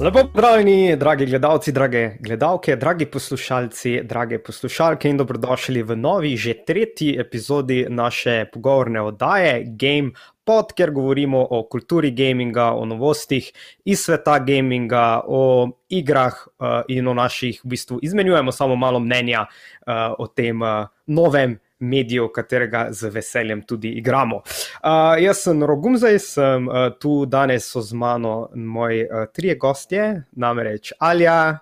[0.00, 6.54] Lepo pozdravljeni, dragi gledalci, drage gledalke, dragi poslušalci, drage poslušalke in dobrodošli v novi, že
[6.66, 10.10] tretji epizodi naše pogovorne oddaje Game
[10.44, 13.50] Pod, kjer govorimo o kulturi gaminga, o novostih
[13.84, 19.42] iz sveta gaminga, o igrah uh, in o naših, v bistvu, izmenjujemo samo malo mnenja
[19.42, 24.36] uh, o tem uh, novem mediju, katerega z veseljem tudi igramo.
[24.36, 30.24] Uh, jaz sem Rogumzaj, sem uh, tu danes so z mano moji uh, trije gostje,
[30.32, 31.58] namreč Alja.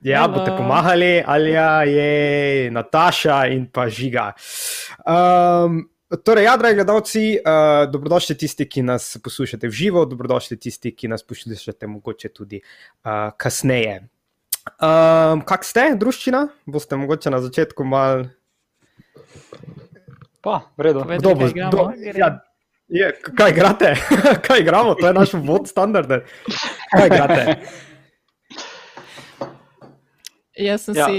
[0.00, 0.34] Ja, Hello.
[0.34, 4.32] boste pomagali, Alja je Nataša in pa Žiga.
[5.06, 5.88] Um,
[6.24, 11.08] torej, ja, dragi gledalci, uh, dobrodošli tisti, ki nas poslušate v živo, dobrodošli tisti, ki
[11.08, 14.04] nas poslušate mogoče tudi uh, kasneje.
[14.78, 16.44] Um, kak ste, družščina?
[16.70, 18.28] Boste mogoče na začetku malo
[20.42, 21.04] Pa, vredo.
[21.06, 22.16] Kdo bo zgodil?
[22.18, 22.42] Ja,
[22.88, 23.94] je, kaj igrate?
[24.46, 24.94] kaj igramo?
[24.98, 26.10] To je naš vod standard.
[26.92, 27.56] Kaj igrate?
[30.58, 31.06] Jaz sem ja.
[31.06, 31.18] si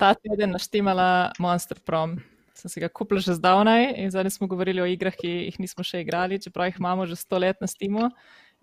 [0.00, 2.18] ta teden naštemala Monster Prom.
[2.58, 5.84] Sem si ga kupila že zdavnaj in zdaj smo govorili o igrah, ki jih nismo
[5.86, 8.08] še igrali, čeprav jih imamo že sto let na Steamu.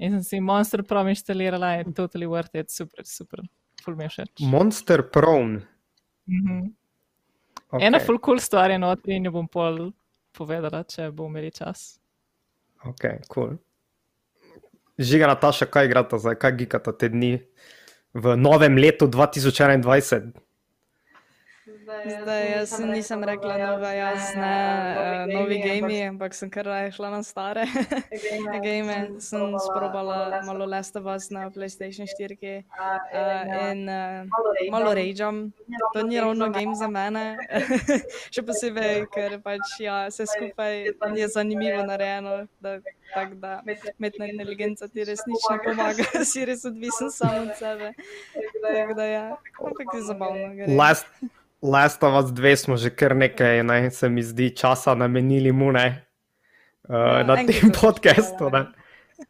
[0.02, 3.46] In sem si Monster Prom inštalirala in totally worth it, super, super,
[3.84, 4.42] full mi všeč.
[4.42, 5.62] Monster Prom.
[6.28, 6.81] -hmm.
[7.72, 7.88] Okay.
[7.88, 9.94] Ena full cool stvar je notri in jo bom pol
[10.36, 12.02] povedala, če bomo imeli čas.
[12.84, 13.56] Ok, cool.
[15.00, 17.38] Žiga Nataša, kaj igrata zdaj, kaj gigata te dni
[18.14, 20.34] v novem letu 2021?
[22.22, 26.92] Zdaj, jaz nisem rekla, da je jaz ne uh, novi gami, ampak sem kar raje
[26.92, 27.66] šla na stare
[28.66, 28.96] game.
[29.20, 35.52] Sem sprobala malo Last of Us na PlayStation 4 uh, in uh, malo Rage'am.
[35.94, 37.38] To ni ravno game za mene,
[38.34, 42.46] še posebej, ker pač ja, vse skupaj je zanimivo narejeno.
[42.60, 42.80] Da,
[43.12, 43.60] Tak, da
[44.00, 47.92] umetna inteligenca ti resnično pomaga, si res odvisen sam od sebe.
[48.64, 49.26] Tako da, ja,
[49.60, 50.78] ampak je zabavno.
[50.78, 51.10] Last,
[51.62, 55.72] Last of Us 2 smo že kar nekaj, ne, se mi zdi, časa namenili mu
[55.72, 56.06] ne,
[56.90, 58.50] uh, ja, na tem podkastu.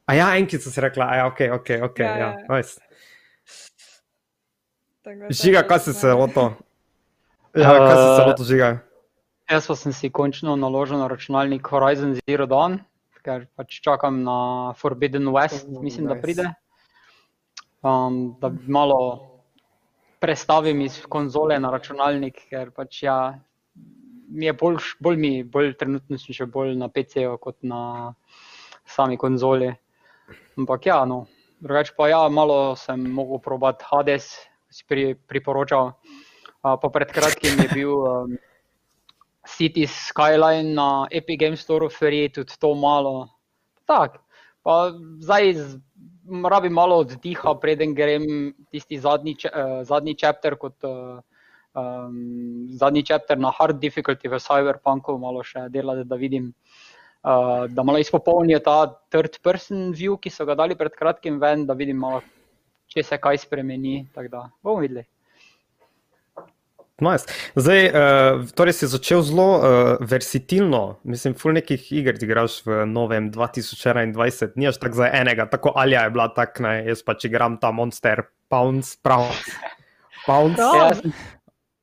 [0.07, 1.99] A ja, enkrat si rekla, da je ok, ok, ok.
[1.99, 2.29] Ja, ja.
[2.39, 2.79] Ja, nice.
[5.29, 6.55] Žiga, kaj si se lotil?
[7.57, 8.69] Ja, kaj si se lotil, žiga?
[9.51, 12.79] Jaz pa sem si končno naložil na računalnik Horizon Zero Dawn,
[13.25, 16.15] ker pač čakam na Forbidden West, oh, mislim, nice.
[16.15, 16.47] da pride.
[17.83, 19.30] Um, da bi malo
[20.21, 23.17] prestavim iz konzole na računalnik, ker pač ja,
[24.29, 28.13] mi je bolj, bolj, mi, bolj trenutno sem še bolj na PC-ju kot na
[28.85, 29.71] sami konzoli.
[30.59, 31.25] Ampak ja, no,
[31.63, 34.29] drugače pa ja, malo sem mogel probati Hades,
[34.71, 35.95] si pri, priporočal.
[36.61, 38.37] Uh, pa pred kratkim je bil um,
[39.49, 43.25] City Skyline na Epic Games Store, free, tudi to malo.
[43.89, 44.21] Tak,
[44.61, 44.93] pa
[45.25, 45.57] zdaj
[46.45, 48.25] rabim malo oddiha, preden grem
[48.71, 51.19] tisti zadnji, uh, zadnji chapter, kot uh,
[51.75, 56.51] um, zadnji chapter na hard difficulty v Cyberpunku, malo še delati, da vidim,
[57.23, 58.77] uh, da malo izpopolnijo ta
[59.11, 62.21] third person view, ki so ga dali pred kratkim ven, da vidim malo,
[62.91, 64.07] če se kaj spremeni.
[64.13, 65.07] Tako da bomo videli.
[67.01, 67.25] Nice.
[67.57, 69.63] Zdaj, uh, torej si začel zelo uh,
[70.05, 75.73] versatilno, mislim, full nekih iger, ki igraš v novem 2021, niš tako za enega, tako
[75.75, 78.21] ali je bila tak, ne, jaz pa če igram ta monster,
[78.53, 79.49] pounds, pounds.
[80.29, 80.61] pounds.
[80.61, 81.01] Jaz,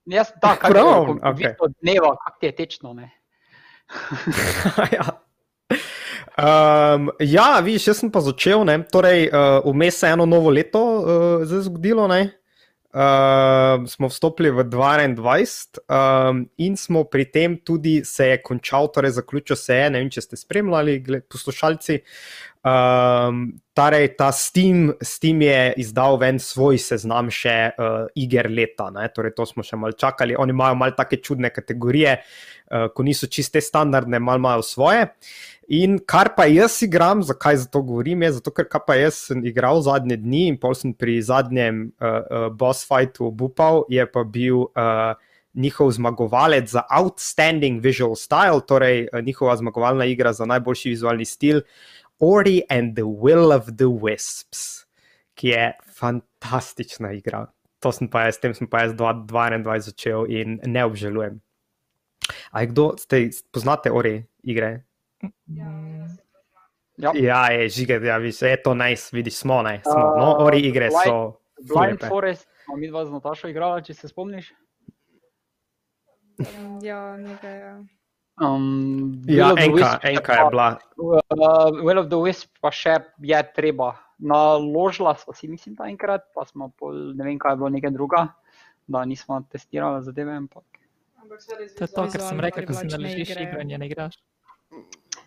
[0.07, 1.57] jaz tako, prav, okay.
[1.67, 3.11] od dneva, kak ti je tečno, ne.
[4.97, 5.19] ja.
[6.39, 10.85] Um, ja, vidiš, jaz sem pa začel, ne, torej, uh, vmes se eno novo leto
[11.03, 12.29] uh, zdaj zgodilo, ne.
[12.89, 19.11] Uh, smo vstopili v 2022 um, in smo pri tem tudi se je končal, torej
[19.11, 19.91] zaključil se je.
[19.91, 21.99] Ne vem, če ste spremljali, gled, poslušalci.
[22.65, 23.43] Um,
[23.77, 28.89] torej, ta Steam, Steam je izdal ven svoj seznam še uh, iger leta.
[29.13, 30.33] Torej, to smo še malo čakali.
[30.41, 32.17] Oni imajo malo take čudne kategorije,
[32.73, 35.11] uh, ko niso čiste standardne, malo imajo svoje.
[35.69, 39.43] In kar pa jaz igram, zakaj za to govorim, je zato, ker pa jaz sem
[39.45, 44.23] igral zadnje dni in pol sem pri zadnjem uh, uh, boss fightu obupal, je pa
[44.25, 45.13] bil uh,
[45.53, 51.61] njihov zmagovalec za Outstanding Visual Style, torej uh, njihova zmagovalna igra za najboljši vizualni stil,
[52.19, 54.89] Ori and the Will of the Wisps,
[55.37, 57.45] ki je fantastična igra.
[57.85, 61.41] To sem pa jaz, tem sem pa jaz 2021 začel in ne obžalujem.
[62.51, 64.88] A kdo ste, poznate Ori igre?
[66.99, 68.19] Ja, ja je žige, da ja,
[68.49, 69.81] je to nice, vidiš, smo ne.
[69.83, 70.17] Smo.
[70.19, 71.75] No, ori igre blind, so.
[71.75, 74.51] Blind Forest, mi dva z Natašo igrala, če se spomniš.
[76.83, 77.61] Ja, nekaj je.
[77.61, 77.79] Ja.
[78.39, 80.67] Um, ja, enka, enka je bila.
[80.97, 86.23] Uh, Will of the Wisp pa še je treba naložila smo si, mislim, ta enkrat,
[86.35, 88.27] pa smo pol, ne vem, kaj je bilo nekaj druga,
[88.87, 90.65] da nismo testirali zadeve, ampak.
[91.79, 94.19] To je to, kar sem rekel, ko si naložiš igro in je ne igraš.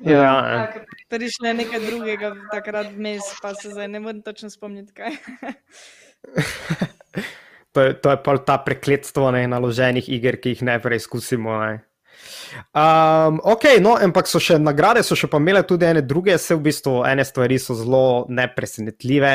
[0.06, 0.74] Ja, ja.
[1.10, 5.12] Prišlo je nekaj drugega takrat vmes, pa se zdaj ne morem točno spomniti, kaj.
[7.74, 11.60] to, je, to je pa ta prekletstvo ne, naloženih iger, ki jih ne preizkusimo.
[11.62, 11.80] Ne.
[12.74, 16.56] Um, ok, no, ampak so še nagrade, so še pa imele tudi ene druge, se
[16.56, 19.34] v bistvu ene stvari so zelo nepresenetljive.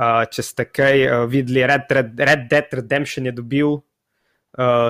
[0.00, 3.82] Uh, če ste kaj uh, videli, Red, Red, Red Dead Redemption je dobil uh,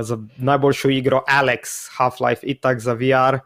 [0.07, 3.41] za najboljšo igro Alex, Half-Life, itak za VR.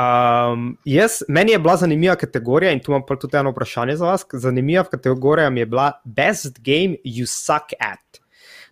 [0.00, 4.26] Um, jaz, meni je bila zanimiva kategorija in tu imam tudi eno vprašanje za vas.
[4.32, 8.20] Zanimiva kategorija mi je bila Best Game You Suck At.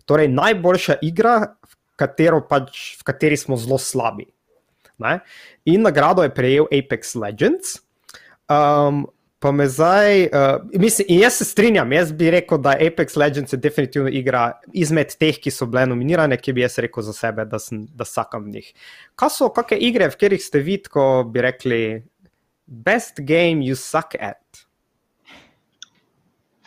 [0.05, 1.55] Torej, najboljša igra,
[1.99, 4.25] v, pač, v kateri smo zelo slabi.
[4.97, 5.19] Ne?
[5.65, 7.77] In nagrado je prejel Apex Legends.
[8.49, 9.05] Um,
[9.39, 10.29] pa me zdaj, uh,
[10.73, 15.15] mislim, in jaz se strinjam, jaz bi rekel, da Apex Legends je definitivno igra izmed
[15.19, 18.49] teh, ki so bile nominirane, ki bi jaz rekel za sebe, da, sem, da sakam
[18.51, 18.73] njih.
[19.15, 21.81] Kaj so kakšne igre, v katerih ste videli, ko bi rekli,
[22.67, 24.65] best game you suck at?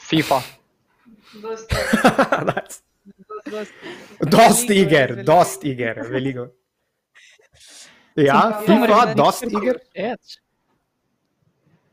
[0.08, 0.40] FIFA.
[4.20, 6.48] Dost iger, dost iger, veliko.
[8.16, 9.78] Ja, FIFA, dost iger.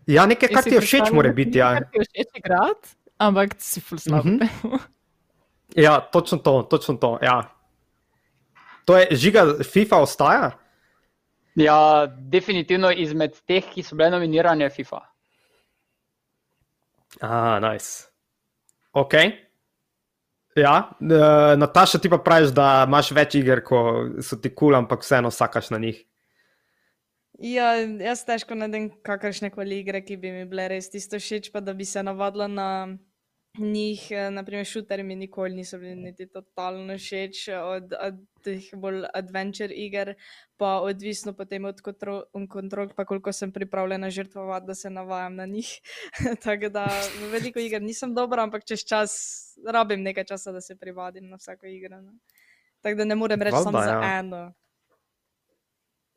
[0.10, 1.60] Ja, nekaj, kar ti je všeč, mora biti.
[1.62, 1.74] Ja.
[1.78, 4.26] Kar ti je všeč igrati, ampak si ful slab.
[4.26, 4.88] Mhm.
[5.78, 7.20] Ja, točno to, točno to.
[7.22, 7.44] Ja.
[8.90, 10.48] To je žiga, FIFA ostaja?
[11.56, 15.04] Ja, definitivno izmed teh, ki so bile nominirane, je FIFA.
[17.22, 18.10] Ah, nice.
[18.98, 19.14] Ok.
[20.58, 23.82] Ja, uh, Nataša, ti pa praviš, da imaš več iger, ko
[24.26, 26.02] so ti kul, cool, ampak vseeno sakaš na njih.
[27.40, 31.62] Ja, jaz težko najdem kakršne koli igre, ki bi mi bile res tisto všeč, pa
[31.64, 32.68] da bi se navadila na
[33.58, 34.12] njih.
[34.12, 39.74] Eh, Naprimer, šuterji mi nikoli niso bili niti totalno všeč od, od teh bolj adventure
[39.74, 40.14] iger,
[40.58, 45.46] pa odvisno potem od kontrol, kontrol pa koliko sem pripravljena žrtvovati, da se navajam na
[45.46, 45.72] njih.
[46.44, 46.88] Tako da
[47.32, 49.12] veliko iger nisem dobra, ampak čez čas
[49.68, 52.02] rabim nekaj časa, da se privadim na vsako igro.
[52.02, 52.20] No.
[52.82, 53.86] Tako da ne morem reči samo ja.
[53.86, 54.54] za eno.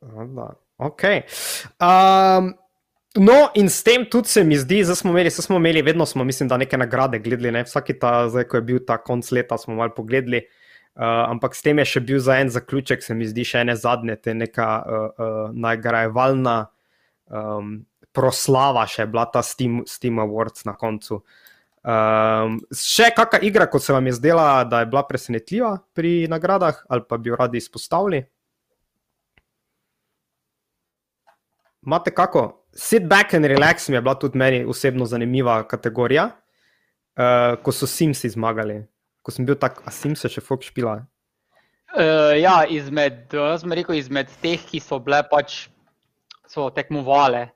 [0.03, 0.55] Valda.
[0.83, 1.03] Ok.
[1.79, 2.55] Um,
[3.15, 6.25] no, in s tem tudi se mi zdi, da smo imeli, smo imeli, vedno smo,
[6.25, 7.63] mislim, da neke nagrade gledali, ne?
[7.65, 10.43] vsake ta, zdaj, ko je bil ta konc leta, smo malo pogledali.
[10.93, 13.77] Uh, ampak s tem je še bil za en zaključek, se mi zdi, še ene
[13.81, 16.57] zadnje, te neka uh, uh, nagrajevalna
[17.33, 17.79] um,
[18.13, 21.23] proslava, še bila ta Steam, Steam Awards na koncu.
[21.83, 26.85] Um, še kakšna igra, kot se vam je zdela, da je bila presenetljiva pri nagradah,
[26.93, 28.27] ali pa bi jo radi izpostavili?
[31.87, 32.58] Imate kako?
[32.75, 36.31] Sit back and relax mi je bila tudi meni osebno zanimiva kategorija,
[37.17, 38.82] uh, ko so Simsi zmagali.
[39.23, 41.02] Ko sem bil tak, a Simsi še fuk špila.
[41.93, 45.67] Uh, ja, izmed, jaz sem rekel, izmed teh, ki so bile pač
[46.49, 47.50] so tekmovale.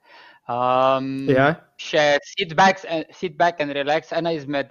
[0.47, 1.57] Um, yeah.
[1.81, 4.69] Še sit back, and, sit back and relax, ena izmed,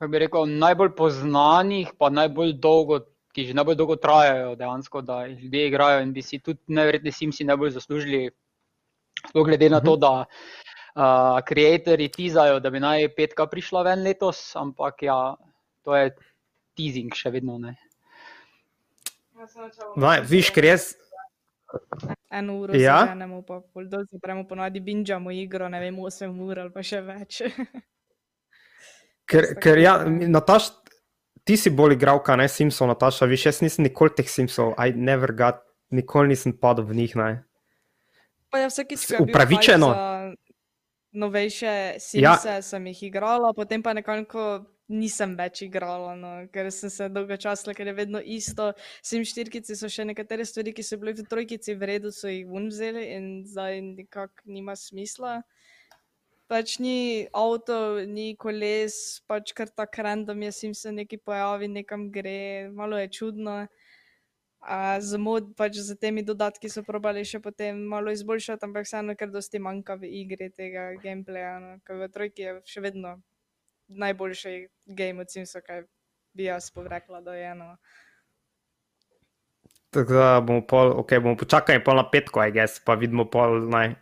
[0.00, 3.02] bi rekel, najbolj poznanih, pa najbolj dolgo
[3.34, 7.44] ki že najbolj dolgo trajajo, dejansko, da ljudje igrajo in bi si tudi najverjetneje Simsi
[7.44, 8.30] najbolj zaslužili.
[9.28, 10.00] Sploh glede na to, mhm.
[10.00, 10.12] da
[11.40, 15.36] ustvarjalci uh, tizajo, da bi naj petka prišla ven letos, ampak ja,
[15.84, 16.10] to je
[16.76, 17.58] teasing še vedno.
[17.58, 17.76] Ne.
[19.96, 20.90] No, viš, ker jaz.
[22.30, 22.98] Eno uro ja?
[23.06, 26.72] se enemu, pa pol dol se premo ponovadi binžamo igro, ne vem, 8 ur ali
[26.74, 27.40] pa še več.
[29.30, 30.72] ker, ker ja, Nataš,
[31.44, 35.32] ti si bolj igralka, ne Simpson, Nataša, viš, jaz nisem nikoli teh Simpsonov, I never
[35.36, 37.16] got, nikoli nisem padel v njih.
[37.16, 37.30] Ne.
[38.50, 39.94] Pa je vsakič upravičeno.
[41.10, 42.62] Novejše Simpsone ja.
[42.62, 47.74] sem jih igrala, potem pa nekako nisem več igrala, no, ker sem se dolgo časa,
[47.74, 48.72] ker je vedno isto.
[49.06, 52.46] Sim štirkici so še nekatere stvari, ki so bile v trojkici v redu, so jih
[52.50, 55.40] vun vzeli in zdaj nekako nima smisla
[56.50, 62.08] pač ni avto, ni koles, pač kar tako random je, sim se neki pojavi, nekam
[62.10, 63.54] gre, malo je čudno.
[65.00, 69.30] Z mod, pač z temi dodatki so probali še potem malo izboljšati, ampak vseeno, ker
[69.32, 71.54] dosti manjka v igri tega gameplaya.
[71.62, 71.70] No.
[71.86, 73.14] Ker v trojki je še vedno
[73.88, 74.54] najboljši
[74.98, 75.86] game od Simsa, kaj
[76.36, 77.70] bi jaz povrekla, da je eno.
[79.94, 83.64] Tako da bomo, pol, okay, bomo počakali pol na petko, aj gess, pa vidimo pol
[83.70, 83.94] naj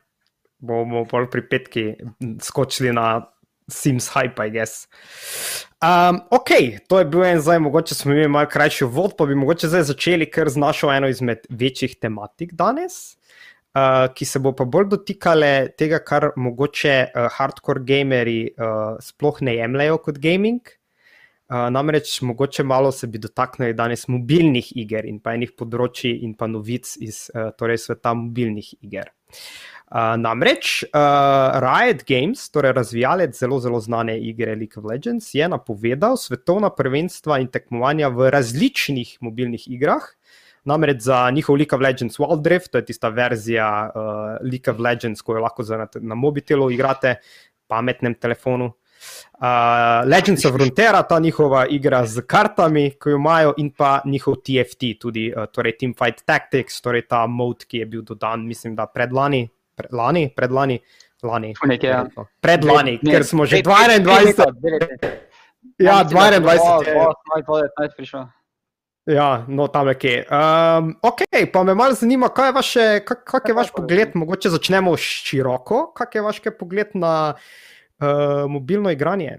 [0.58, 1.84] bomo bolj pri petki
[2.42, 3.26] skočili na
[3.68, 4.88] Sims Hype, I guess.
[5.84, 6.50] Um, ok,
[6.88, 9.82] to je bil en zdaj, mogoče smo imeli malo krajši vod, pa bi mogoče zdaj
[9.92, 13.18] začeli kar z našo eno izmed večjih tematik danes.
[13.78, 19.42] uh, ki se bo pa bolj dotikale tega, kar mogoče uh, hardcore gameri uh, sploh
[19.46, 20.74] ne jemljajo kot gaming.
[21.48, 26.34] Uh, namreč mogoče malo se bi dotaknili danes mobilnih iger in pa enih področji in
[26.36, 29.08] pa novic iz uh, torej sveta mobilnih iger.
[29.08, 35.48] Uh, namreč uh, Riot Games, torej razvijalec zelo, zelo znane igre League of Legends, je
[35.48, 40.04] napovedal svetovna prvenstva in tekmovanja v različnih mobilnih igrah,
[40.68, 44.02] Namreč za njihov League of Legends Wild Rift, to je tista verzija uh,
[44.42, 47.14] League of Legends, ko jo lahko na, na mobitelu igrate,
[47.66, 48.72] pametnem telefonu.
[49.38, 54.42] Uh, Legends of Runeterra, ta njihova igra z kartami, ki jo imajo, in pa njihov
[54.42, 58.86] TFT, tudi uh, torej Teamfight Tactics, torej ta mod, ki je bil dodan, mislim, da
[58.86, 59.46] predlani,
[59.78, 60.80] predlani, predlani,
[61.22, 61.54] lani.
[61.72, 62.04] Nekaj, ja.
[62.44, 65.14] Predlani, ker smo že 22.
[65.78, 68.26] Ja, 22.
[69.08, 70.16] Ja, no, tam je kje.
[70.28, 74.50] Um, ok, pa me malo zanima, kaj je, vaše, kak, kak je vaš pogled, mogoče
[74.52, 79.38] začnemo široko, kak je vaš pogled na uh, mobilno igranje?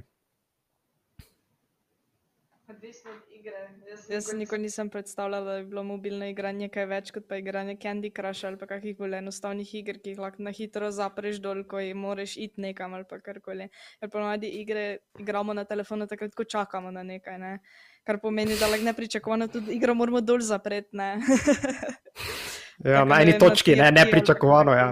[4.09, 7.75] Jaz si nikoli nisem predstavljala, da bi bilo mobilno igranje kaj več kot pa igranje
[7.83, 11.61] Candy Crush ali pa kakih bolj enostavnih iger, ki jih lahko na hitro zapreš dol,
[11.69, 13.69] ko jim moraš iti nekam ali pa karkoli.
[13.99, 14.87] Ker ponovadi igre
[15.19, 17.37] igramo na telefonu takrat, ko čakamo na nekaj.
[17.39, 17.53] Ne?
[18.09, 20.97] kar pomeni, da lahko ne pričakovano tudi igro moramo dol zapreti.
[22.93, 24.73] ja, na eni točki, ne, ne pričakovano.
[24.73, 24.89] Ja.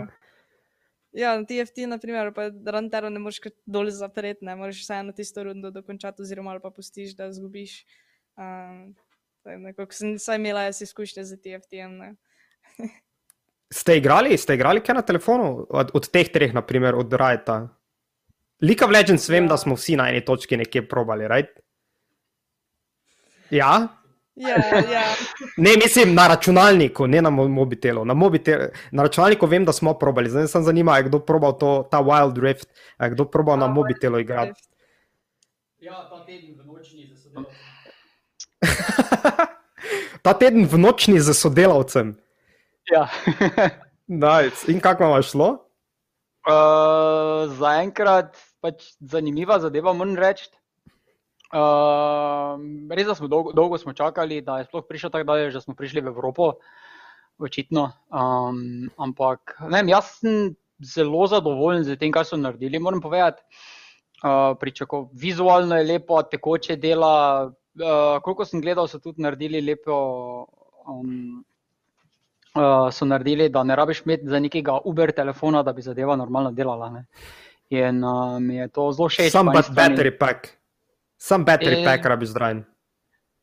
[1.17, 5.43] Ja, na TFT, na primer, pa Rantero ne moreš dol zapreti, ne moreš vseeno tisto
[5.43, 7.79] rundo dokončati, oziroma pa pustiš, da zgubiš.
[8.37, 8.93] Um,
[9.57, 12.17] Nekako sem vsaj imela jaz izkušnje z TFT-jem.
[13.79, 17.67] ste igrali, ste igrali kaj na telefonu, od, od teh treh, naprimer, od Rajta?
[18.61, 19.49] League of Legends, vem, ja.
[19.53, 21.59] da smo vsi na eni točki nekje probali, right?
[23.49, 23.87] Ja.
[24.37, 24.55] Ja,
[24.91, 25.03] ja.
[25.57, 28.05] Ne, mislim na računalniku, ne na mobitelu.
[28.05, 30.29] Na, mobitel, na računalniku vem, da smo probali.
[30.29, 32.69] Zdaj se zanima, kdo probal to, ta Wild Rift,
[33.11, 34.61] kdo probal na mobitelu igrati.
[35.79, 37.55] Ja, ta teden v nočni za sodelavcem.
[40.25, 42.15] ta teden v nočni za sodelavcem.
[42.91, 43.07] Ja.
[44.07, 44.67] nice.
[44.71, 45.49] In kako vam je šlo?
[46.47, 50.47] Uh, Zaenkrat pač zanimiva zadeva, moram reči.
[51.47, 52.59] Uh,
[52.91, 56.03] res, smo dolgo, dolgo smo čakali, da je sploh prišel tako daleko, da smo prišli
[56.03, 56.57] v Evropo,
[57.39, 57.91] očitno.
[58.11, 62.81] Um, ampak ne, jaz sem zelo zadovoljen z tem, kar so naredili.
[62.83, 63.43] Moram povedati,
[64.23, 67.51] uh, pričako, vizualno je lepo, tekoče dela.
[67.77, 69.97] Uh, koliko sem gledal, so tudi naredili lepo.
[70.87, 71.43] Um,
[72.55, 76.51] uh, so naredili, da ne rabiš imeti za nekega Uber telefona, da bi zadeva normalno
[76.51, 76.89] delala.
[76.89, 77.05] Ne.
[77.69, 79.31] In uh, mi je to zelo všeč.
[79.31, 80.47] Sam battery pack.
[81.17, 82.63] Sam battery pack rabiš zraven.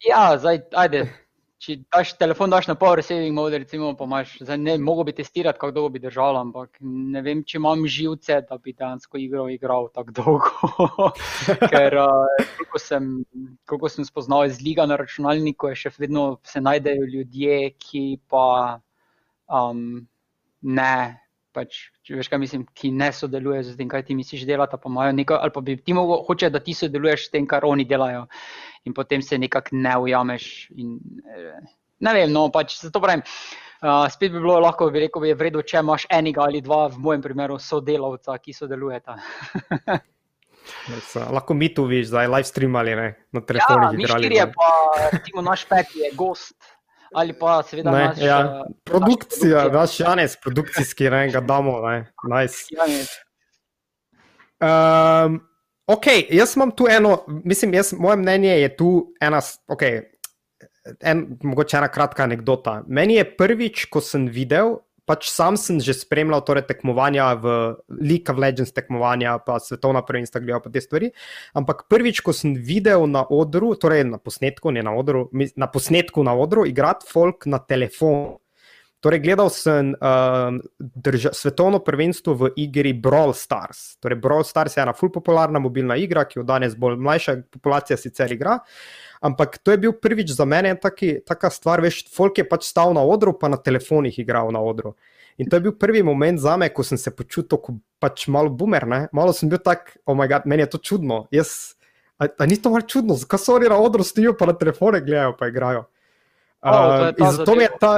[0.04, 1.23] Ja, zdaj, ajde.
[1.64, 5.14] Če daš telefon, daš na power saving mode, recimo, pa imaš, zdaj ne mogo bi
[5.16, 9.46] testirati, kako dolgo bi držal, ampak ne vem, če imam živce, da bi dejansko igro
[9.48, 11.08] igral tako dolgo.
[11.72, 13.08] Ker, uh, koliko, sem,
[13.70, 18.46] koliko sem spoznal iz liga na računalniku, je še vedno se najdejo ljudje, ki pa
[19.48, 20.04] um,
[20.60, 21.23] ne
[21.54, 24.90] pač, če veš, kaj mislim, ki ne sodelujejo z tem, kaj ti misliš delati, pa
[24.90, 27.86] imajo nekaj, ali pa bi ti mogel, hoče, da ti sodeluješ s tem, kar oni
[27.88, 28.26] delajo,
[28.88, 30.48] in potem se nekako ne ujameš.
[30.76, 30.96] In,
[31.30, 33.22] eh, ne vem, no, pač zato pravim.
[33.84, 37.02] Uh, spet bi bilo lahko, bi rekel, je vredno, če imaš enega ali dva, v
[37.04, 39.18] mojem primeru, sodelavca, ki sodelujeta.
[41.36, 43.90] lahko mi tu vidiš, zdaj live stream ali ne, na telefonu.
[43.90, 44.70] Ja, mi štirje, pa
[45.12, 46.56] recimo naš peti je gost
[47.14, 48.38] ali pa seveda ne, naš, ja.
[48.40, 52.64] uh, produkcija, naš Janes, produkcijski, ne, ga damo, ne, nice.
[54.60, 55.40] Um,
[55.86, 58.90] ok, jaz imam tu eno, mislim, jaz, moje mnenje je tu
[59.20, 59.82] ena, ok,
[61.00, 62.82] en, mogoče ena kratka anekdota.
[62.86, 67.46] Meni je prvič, ko sem videl, pač sam sem že spremljal torej, tekmovanja v
[68.00, 71.12] League of Legends, tekmovanja, pa svetovna prvenstva, gledal pa te stvari.
[71.52, 76.24] Ampak prvič, ko sem videl na odru, torej na posnetku, ne na odru, na posnetku
[76.24, 78.40] na odru, igrati folk na telefonu.
[79.04, 84.00] Torej, gledal sem uh, drža, svetovno prvenstvo v igri Brawl Stars.
[84.00, 88.00] Torej, Brawl Stars je ena fully popularna mobilna igra, ki jo danes bolj mlajša populacija
[88.00, 88.62] sicer igra.
[89.24, 92.92] Ampak to je bil prvič za mene taki, taka stvar, veš, folk je pač stal
[92.92, 94.92] na odru, pa na telefonih igral na odru.
[95.40, 98.52] In to je bil prvi moment za me, ko sem se počutil kot pač malo
[98.52, 98.84] boomer.
[98.86, 99.00] Ne?
[99.16, 101.24] Malo sem bil tak, oh moj bog, meni je to čudno.
[101.34, 101.74] Jaz,
[102.20, 105.00] a, a ni to malo čudno, zakaj so oni na odru stojijo, pa na telefone
[105.00, 105.86] gledajo, pa igrajo.
[106.64, 107.94] Uh, oh, in zato mi je ta.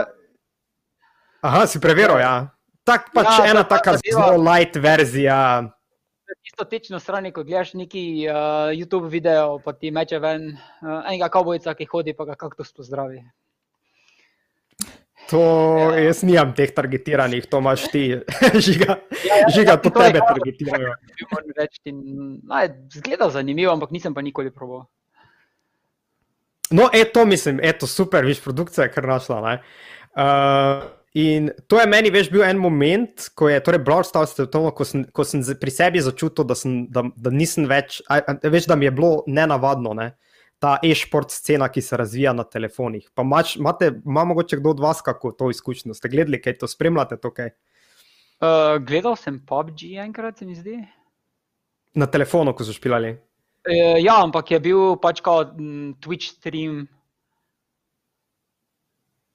[1.42, 2.54] Aha, si preveril, ja.
[2.86, 5.66] Tako pač ja, ena taka zelo light verzija.
[6.44, 8.34] Isto tečno stran, ko gledaš neki uh,
[8.72, 12.64] YouTube video, pa ti meče ven uh, enega kavbojca, ki hodi, pa ga kako to
[12.64, 13.22] spozdravi.
[15.30, 15.40] To
[15.98, 18.02] jaz nimam teh targetiranih, to imaš ti,
[18.66, 20.92] žiga, Ja, ja, žiga ja, to to je tebe kao- targetirajo.
[21.56, 21.92] Reči,
[22.42, 24.84] no, je zgleda zanimivo, ampak nisem pa nikoli probal.
[26.70, 29.40] No, eto, mislim, eto, super, viš, produkcija je kar našla.
[29.40, 29.54] ne.
[30.16, 30.82] Uh,
[31.16, 34.84] in to je meni veš bil en moment, ko je, torej, Brawl Stars, to, ko
[34.84, 38.68] sem, ko sem pri sebi začutil, da, sem, da, da nisem več, a, a, veš,
[38.68, 40.10] da mi je bilo nenavadno, ne.
[40.60, 43.08] Ta e-sport scena, ki se razvija na telefonih.
[43.16, 45.96] Pa mač, imate, ima mogoče kdo od vas kako to izkušnjo?
[45.96, 47.52] Ste gledali, kaj to spremljate tukaj?
[48.36, 50.78] Uh, gledal sem PUBG enkrat, se mi zdi.
[51.96, 53.14] Na telefonu, ko so špilali.
[53.64, 56.84] Uh, ja, ampak je bil pač kot mm, Twitch stream.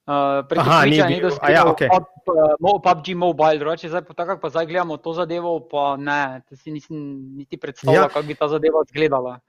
[0.02, 1.88] Uh, Aha, ni bil- ni a ja, okej.
[1.88, 2.06] pub,
[2.60, 6.56] uh, PUBG Mobile, drugače zdaj pa tako, pa zdaj gledamo to zadevo, pa ne, to
[6.56, 6.98] si nisem
[7.38, 8.08] niti predstavljal, Ja.
[8.10, 9.40] kako bi ta zadeva izgledala.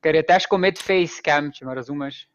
[0.00, 2.26] Ker je težko imeti facecam, če me razumeš.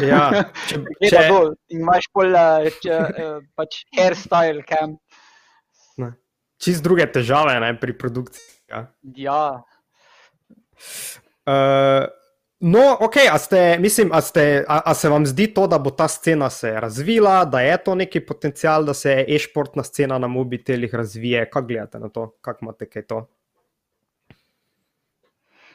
[0.00, 0.30] Ja,
[0.68, 4.96] če, če, dol imaš pol, uh, če, uh, pač hairstyle cam.
[6.56, 8.46] čist druge težave ne, pri produkciji.
[8.70, 8.86] Ja.
[9.16, 9.42] Ja,
[11.44, 12.08] Uh,
[12.64, 15.90] no, ok, a, ste, mislim, a, ste, a, a se vam zdi to, da bo
[15.90, 20.94] ta scena se razvila, da je to neki potencial, da se e-športna scena na mobitelih
[20.94, 21.50] razvije?
[21.50, 22.30] Kako gledate na to?
[22.40, 23.26] Kako imate kaj to?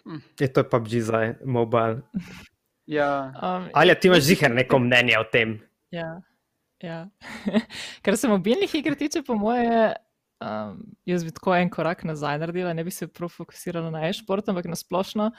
[0.03, 0.22] Hm.
[0.39, 2.01] Je to je PUBG za mobile.
[2.86, 3.34] ja.
[3.43, 5.60] Um, Ali ti imaš ziger neko mnenje o tem?
[5.91, 6.22] Ja.
[6.81, 7.08] ja.
[8.03, 9.93] Kar se mobilnih iger tiče, po moje,
[10.41, 14.50] um, jaz bi tako en korak nazaj naredila, ne bi se prav fokusirala na e-šport,
[14.50, 15.31] ampak na splošno.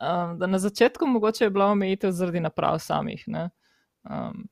[0.00, 3.24] Um, da na začetku mogoče je bila omejitev zaradi naprav samih.
[3.26, 3.50] ne.
[4.10, 4.48] Um,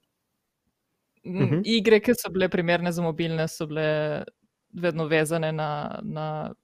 [1.25, 1.63] uh -huh.
[1.65, 4.25] Igre, ki so bile primerne za mobilne, so bile
[4.73, 6.55] vedno vezane na, na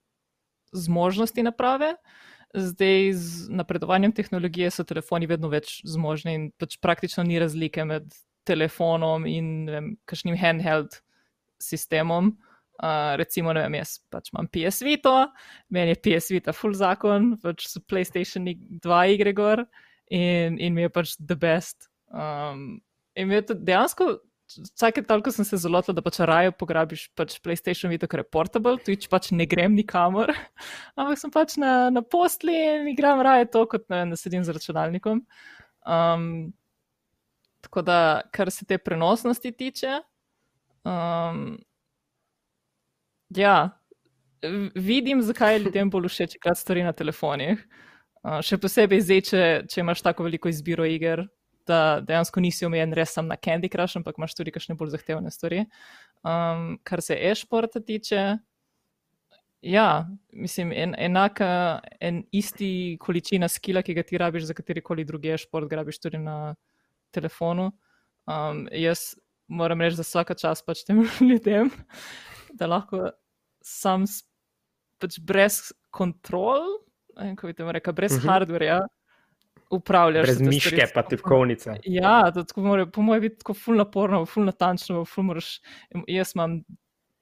[0.72, 1.94] zmožnosti naprave.
[2.54, 8.12] Zdaj, z napredovanjem tehnologije so telefoni vedno več zmožni in pač praktično ni razlike med
[8.44, 10.98] telefonom in vem, kakšnim handheld
[11.62, 12.36] sistemom.
[12.82, 15.14] Uh, recimo, ne vem, jaz pač imam PS Vito,
[15.70, 19.62] meni je PS Vita full zakon, pač so PlayStation 2 igre gor
[20.10, 21.86] in, in mi je pač the best.
[22.10, 22.80] Um,
[23.14, 24.08] in mi je to dejansko,
[24.58, 28.30] vsake toliko sem se zelo lotila, da pač raje pograbiš pač PlayStation Vita, ker je
[28.34, 30.34] portable, Twitch pač ne grem nikamor,
[30.98, 34.58] ampak sem pač na, na postli in igram raje to, kot vem, da sedim z
[34.58, 35.22] računalnikom.
[35.86, 36.26] Um,
[37.62, 37.98] tako da,
[38.34, 40.00] kar se te prenosnosti tiče,
[40.82, 41.54] um,
[43.36, 43.70] ja,
[44.74, 47.62] vidim, zakaj je ljudem bolj všeč igrati stvari na telefonih.
[48.22, 51.24] Uh, še posebej zdaj, če, če imaš tako veliko izbiro iger,
[51.66, 55.30] da dejansko nisi omejen res samo na Candy Crush, ampak imaš tudi kakšne bolj zahtevne
[55.30, 55.64] stvari.
[56.26, 58.22] Um, kar se e-športa tiče,
[59.62, 59.86] ja,
[60.32, 65.70] mislim, en, enaka, en isti količina skila, ki ga ti rabiš za katerikoli drugi e-šport,
[65.70, 66.54] ga rabiš tudi na
[67.14, 67.70] telefonu.
[68.26, 69.12] Um, jaz
[69.46, 71.70] moram reči, da vsaka čas pač tem ljudem,
[72.58, 73.10] da lahko
[73.62, 74.04] sam
[74.98, 76.62] pač brez kontrol,
[77.18, 78.26] vem, kako bi temu rekel, brez uh Mhm.
[78.26, 78.32] -huh.
[78.32, 78.80] hardwarja
[79.72, 80.26] upravljaš.
[80.26, 81.76] Brez miške pa tipkovnice.
[81.84, 85.60] Ja, to tako mora, po mojem, biti tako ful naporno, ful natančno, ful moraš.
[86.06, 86.60] Jaz imam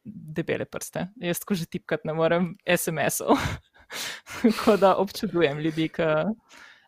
[0.05, 3.37] debele prste, jaz tako že tipkati ne morem SMS-ov.
[4.42, 6.03] Tako da občudujem ljudi, ki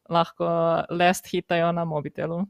[0.08, 0.46] lahko
[0.90, 2.46] lest hitajo na mobitelu.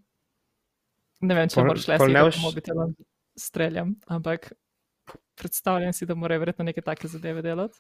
[1.21, 2.95] Ne vem, če moraš ne hitati na mobitelu,
[3.39, 4.53] streljam, ampak
[5.35, 7.79] predstavljam si, da morajo verjetno neke take zadeve delati.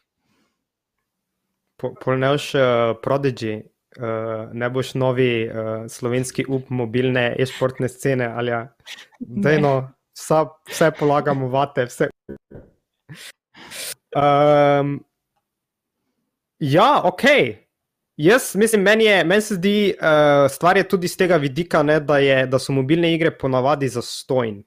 [1.82, 2.62] Polnež uh,
[3.02, 3.56] Prodigy,
[3.98, 8.66] uh, ne boš novi uh, slovenski up mobilne e-športne scene ali ja.
[9.18, 12.08] Dejno, vsa, vse polagamo vate, vse.
[14.16, 15.00] Um,
[16.58, 17.22] ja, ok.
[18.16, 22.00] Jaz mislim, meni, je, meni se zdi, uh, stvar je tudi z tega vidika, ne,
[22.00, 24.60] da, je, da so mobilne igre ponavadi zastojn.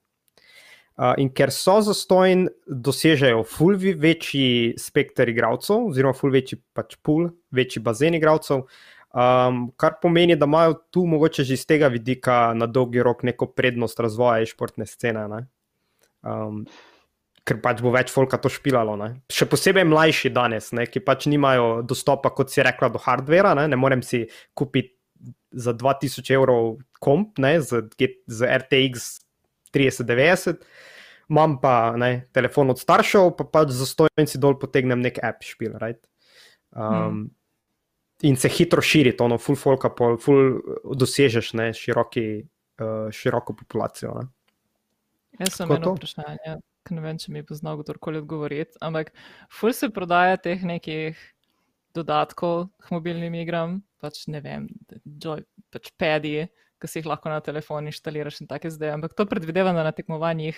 [0.96, 7.34] Uh, in ker so zastojn, dosežejo ful večji spekter igralcev, oziroma ful večji pač pool,
[7.52, 8.64] večji bazen igralcev,
[9.12, 13.52] um, kar pomeni, da imajo tu mogoče že iz tega vidika na dolgi rok neko
[13.52, 15.28] prednost razvoja športne scene.
[15.28, 15.42] Ne?
[16.24, 16.64] Um,
[17.46, 18.96] ker pač bo več folka to špilalo.
[18.96, 19.12] Ne?
[19.28, 20.88] Še posebej mlajši danes, ne?
[20.90, 23.52] ki pač nimajo dostopa, kot si rekla, do hardvera.
[23.58, 24.26] Ne, ne morem si
[24.58, 24.96] kupiti
[25.52, 27.58] za 2000 evrov komp ne?
[27.62, 27.86] z,
[28.28, 29.25] z RTX
[29.76, 30.64] 3090.
[31.30, 35.74] Imam pa ne, telefon od staršev, pa pač za stojnici dol potegnem nek app špil.
[35.82, 36.02] Right?
[36.72, 37.26] Um, Hmm.
[38.24, 40.62] In se hitro širi, to ono, full folka, pol, full
[40.96, 42.46] dosežeš ne, široki,
[42.80, 44.14] uh, široko populacijo.
[44.16, 44.30] Ne.
[45.40, 45.94] Jaz sem Tako eno to.
[45.98, 46.54] vprašanje,
[46.88, 49.12] ki ne vem, če mi bo znal kdorkoli odgovoriti, ampak
[49.52, 51.20] ful se prodaja teh nekih
[51.96, 54.70] dodatkov k mobilnim igram, pač ne vem,
[55.04, 55.44] joy,
[55.76, 56.48] pač pedi,
[56.82, 58.96] ki si jih lahko na telefon inštaliraš in take zdaj.
[58.98, 60.58] Ampak to predvidevam, da na tekmovanjih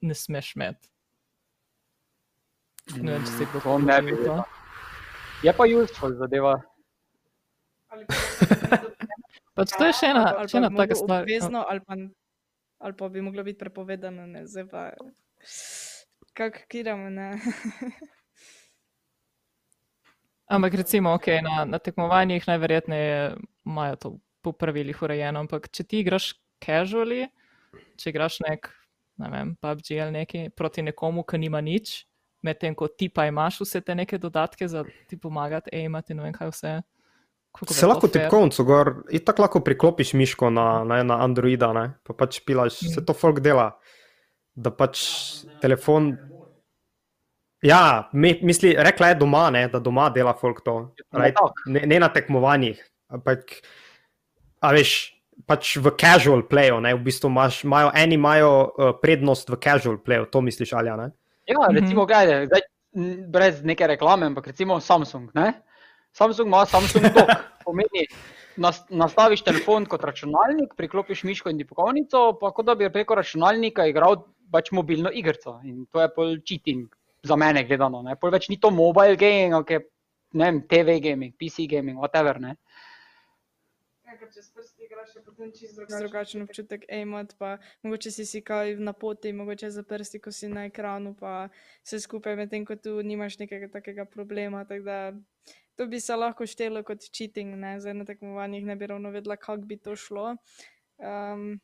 [0.00, 0.88] ne smeš imeti.
[2.96, 4.38] Ne vem, če si kdo To ne bi to.
[5.44, 6.56] Je pa useful zadeva.
[9.58, 11.26] Pač to je še ena, ali še ena taka stvar.
[11.26, 11.98] Obvezno, ali, pa,
[12.86, 14.82] ali pa bi moglo biti prepovedano, ne, zdaj pa.
[16.38, 17.28] Kako kiramo, ne.
[20.48, 24.08] Ampak recimo, okay, na, na tekmovanjih najverjetneje imajo to
[24.42, 26.32] po pravilih urejeno, ampak če ti igraš
[26.64, 27.26] casually,
[27.96, 28.68] če igraš nek,
[29.18, 32.04] ne vem, PUBG ali neki proti nekomu, ki nima nič,
[32.42, 36.28] medtem ko ti pa imaš vse te neke dodatke za ti pomagati, aimati in ne
[36.28, 36.72] vem kaj vse.
[37.50, 38.28] Koliko Se lahko fair?
[38.28, 41.86] tipkovnico gor, in tako lahko priklopiš miško na, na, na Androida, ne?
[42.04, 42.92] pa pač pilaš, Mhm.
[42.94, 43.72] se to folk dela.
[44.54, 45.00] Da pač
[45.62, 46.16] telefon.
[47.62, 50.94] Ja, mi, misli, rekla je doma, ne, da doma dela folk to.
[51.12, 51.34] Right?
[51.66, 52.78] Ne, ne na tekmovanjih.
[53.10, 53.50] Ampak,
[54.60, 54.94] a veš,
[55.46, 60.00] pač v casual playu, ne, v bistvu imaš, imajo, eni imajo uh, prednost v casual
[60.02, 61.12] playu, to misliš ali ne?
[61.48, 62.66] Ja, recimo, gledaj, zdaj,
[63.32, 65.30] brez neke reklame, ampak recimo Samsung.
[65.34, 65.52] Ne?
[66.12, 67.30] Samsung ima Samsung Dock.
[67.64, 68.04] Pomeni,
[68.56, 73.86] nas, nastaviš telefon kot računalnik, priklopiš miško in tipkovnico, pa kot da bi preko računalnika
[73.88, 74.18] igral
[74.52, 75.58] pač mobilno igrico.
[75.64, 76.88] In to je pol cheating
[77.22, 78.02] za mene gledano.
[78.02, 78.16] Ne?
[78.16, 79.80] Pol več ni to mobile gaming, ampak je
[80.38, 82.40] ne vem, TV gaming, PC gaming, whatever.
[82.40, 82.56] Ne?
[84.08, 88.76] Ja, Čez prsti igraš, je potem čisto drugačen občutek aimat, pa mogoče si si kaj
[88.80, 91.48] na poti, mogoče za prsti, ko si na ekranu, pa
[91.84, 94.64] vse skupaj, medtem ko tu nimaš nekega takega problema.
[94.64, 95.12] Tak da,
[95.76, 97.74] to bi se lahko štelo kot cheating, ne?
[97.80, 100.36] zdaj na tekmovanjih ne bi ravno vedela, kako bi to šlo.
[100.96, 101.60] Um,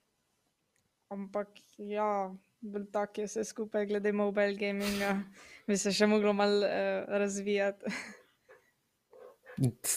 [1.09, 2.29] ampak ja,
[2.61, 5.17] bolj tak je vse skupaj, glede mobile gaminga,
[5.67, 7.89] bi se še moglo malo uh, razvijati.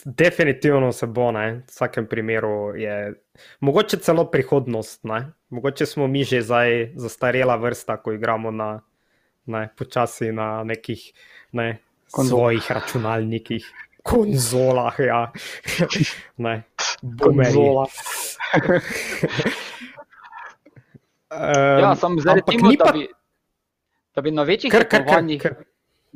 [0.05, 1.51] Definitivno se bo, ne?
[1.51, 3.13] v vsakem primeru je.
[3.59, 5.03] Mogoče celo prihodnost.
[5.03, 5.31] Ne?
[5.49, 8.81] Mogoče smo mi že zdaj zastarela vrsta, ko igramo na,
[9.45, 11.13] ne, počasi na nekih
[11.51, 11.79] ne,
[12.11, 12.29] Konzolah.
[12.29, 13.65] svojih računalnikih,
[14.03, 14.95] konzolah.
[14.99, 15.31] Ja.
[16.45, 16.63] ne.
[17.19, 17.85] Konzola.
[21.27, 23.07] Um, Ja, sem zdaj recimo, ni da pa- bi,
[24.15, 25.53] da bi na večjih Kar, kar, kar, tekmovanjih kar.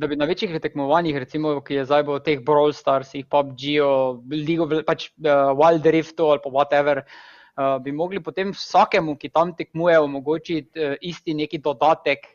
[0.01, 3.91] Da bi na večjih tekmovanjih, recimo, ki je zdaj v teh Brawl Starsih, PUBG-u,
[4.33, 9.29] League of, pač uh, Wild Riftu ali pa whatever, uh, bi mogli potem vsakemu, ki
[9.29, 12.25] tam tekmuje, omogočiti uh, isti neki dodatek,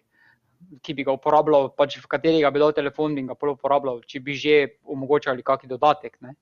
[0.82, 4.22] ki bi ga uporabljal, pač v katerega bi dal telefon in ga pol uporabljal, če
[4.22, 6.20] bi že omogočali kakšen dodatek.
[6.22, 6.38] Ne?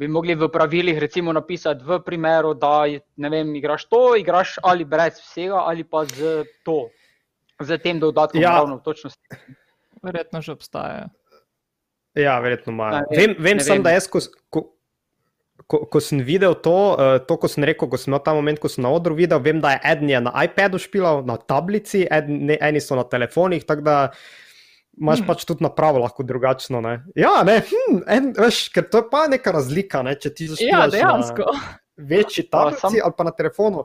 [0.00, 2.88] Bi mogli v pravilih recimo napisati v primeru, da
[3.20, 6.86] vem, igraš to, igraš ali brez vsega, ali pa z to,
[7.60, 8.62] z tem dodatkom, Ja.
[8.62, 9.18] ravno točno s
[10.02, 11.08] Verjetno že obstajajo.
[12.14, 13.04] Ja, verjetno imajo.
[13.10, 13.82] Vem, vem, vem.
[13.82, 14.60] da jaz, ko, ko,
[15.66, 18.58] ko, ko sem videl to, uh, to, ko sem rekel, ko sem imel ta moment,
[18.58, 22.02] ko sem na odru videl, vem, da je eden je na iPadu špilal, na tablici,
[22.04, 23.96] eden, eni so na telefonih, tako da
[24.92, 25.28] imaš Hmm.
[25.28, 26.80] pač tudi napravo lahko drugačno.
[26.80, 26.96] Ne?
[27.14, 30.50] Ja, ne, hm, en, veš, ker to je pa neka razlika, ne, če ti Ja,
[30.50, 31.46] zašpilaš dejansko.
[31.46, 31.60] na
[31.96, 33.84] večji tablici sam- ali pa na telefonu.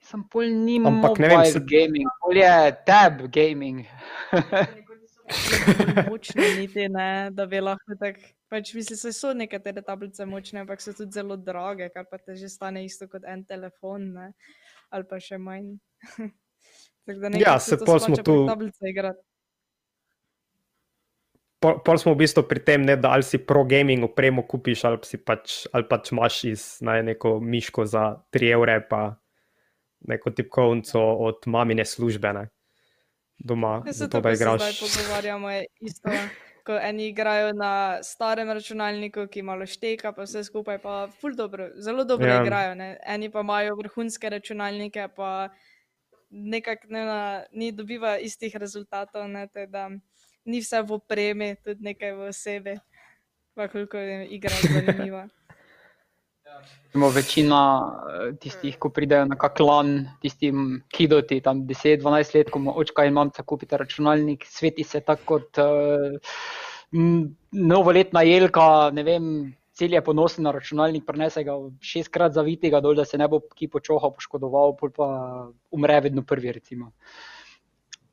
[0.00, 2.52] Sem pol ni Ampak ne mobile vem, se- gaming, pol je
[2.84, 3.86] tab gaming.
[6.10, 8.32] močne, niti ne, da bi lahko tako.
[8.48, 12.36] Pač mislim, da so nekatere tablice močne, ampak so tudi zelo drage, kar pa te
[12.38, 14.32] že stane isto kot en telefon, ne?
[14.94, 15.76] ali pa še manj.
[17.38, 18.48] Ja, se pol smo tu-.
[21.62, 24.82] Pol, pol smo v bistvu pri tem, ne, da ali si pro gaming opremo kupiš,
[24.90, 29.14] ali, si pač, ali pač imaš iz ne, neko miško za 3 evre, pa
[30.10, 32.32] neko tipkovnico od mamine službe.
[32.34, 32.44] Ne.
[33.38, 34.60] Doma, Ja, zato to, da igraš.
[34.60, 36.10] zdaj pogovarjamo, je isto.
[36.64, 37.70] Ko eni igrajo na
[38.02, 42.34] starem računalniku, ki malo šteka, pa vse skupaj, pa ful dobro, zelo dobro Ja.
[42.34, 42.42] ja.
[42.42, 42.74] igrajo.
[42.74, 42.88] Ne?
[43.06, 45.48] Eni pa imajo vrhunske računalnike, pa
[46.30, 49.28] nekako ne, na- ni dobiva istih rezultatov.
[49.28, 49.46] Ne?
[49.46, 49.90] Tako Da
[50.44, 52.74] ni vse v opremi, tudi nekaj v osebi,
[53.54, 55.28] pa koliko je igra zanimiva.
[56.46, 62.62] Recimo večina eh, tistih, ko pridejo na kak lan, tistim kidoti, tam 10-12 let, ko
[62.62, 66.38] mu očka in mamca kupite računalnik, sveti se tako kot uh,
[67.52, 69.30] novoletna jelka, ne vem,
[69.76, 73.68] cel je ponosen na računalnik, prenese ga šestkrat zavitega dol, da se ne bo ki
[73.68, 75.08] počohal, poškodoval, pa
[75.76, 76.92] umre vedno prvi, recimo.
[76.92, 77.35] Pol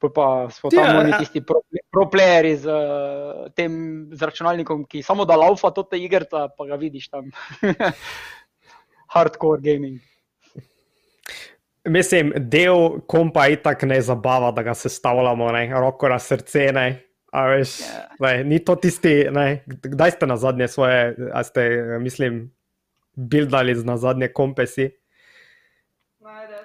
[0.10, 1.20] pa smo tam Ja, oni ja.
[1.22, 1.62] tisti pro,
[1.92, 3.74] pro z, uh, tem,
[4.12, 7.32] z računalnikom, ki samo da laufa to te igrca, pa ga vidiš tam.
[9.13, 10.00] Hardcore gaming.
[11.86, 16.72] Mislim, del kompa je tako ne zabava, da ga sestavljamo, ne, roko na srce.
[16.74, 16.88] Ne.
[17.34, 18.10] A veš, Ja.
[18.20, 22.52] ne, ni to tisti, ne, kdaj ste na zadnje svoje, a ste, mislim,
[23.16, 24.92] buildali na zadnje kompesi.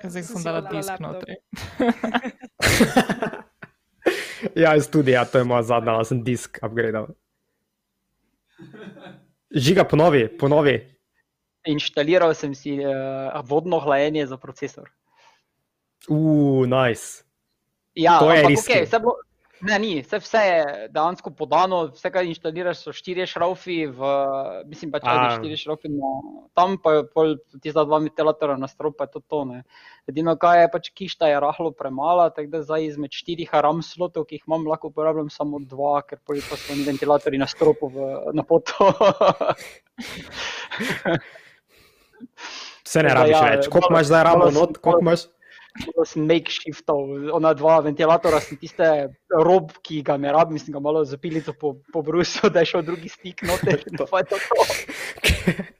[0.04, 1.34] Zdaj sem dala disk notri.
[4.62, 7.06] ja, jaz tudi, ja, to je moja zadnja, jaz sem disk upgradal.
[9.54, 10.76] Žiga, ponovi, ponovi.
[11.68, 14.88] Inštaliral sem si uh, vodno hlajenje za procesor.
[16.08, 17.24] Uf, nice.
[17.94, 18.72] Ja, To je ampak riski.
[18.72, 19.20] okej, vse bilo-
[19.60, 24.10] Ne, ni, vse, vse je dejansko podano, vse, kar inštaliraš, so štiri šraufi, v,
[24.70, 25.14] mislim pač, A.
[25.18, 26.10] da štiri šraufi, no,
[26.58, 29.40] tam pa je pol tista dva ventilatorja na strop, pa je to to.
[29.50, 29.62] Ne.
[30.10, 34.28] Edino, kaj je pač kišta, je rahlo premala, tako da zdaj izmed štirih RAM slotov,
[34.28, 37.90] ki jih imam, lahko uporabljam samo dva, ker pol pa so oni ventilatorji na stropu
[37.94, 38.92] v, na poto.
[42.88, 43.66] Vse ne rabiš ja, več.
[43.72, 45.26] Koliko imaš zdaj ramo not, koliko imaš?
[45.78, 48.86] Malo sem makeshiftov, ona dva ventilatora, sem tiste
[49.30, 52.72] rob, ki ga ne rabim, sem ga malo za pilico po, po brusu, da je
[52.74, 53.84] šel drugi stik noter.
[54.10, 54.58] pa je to to.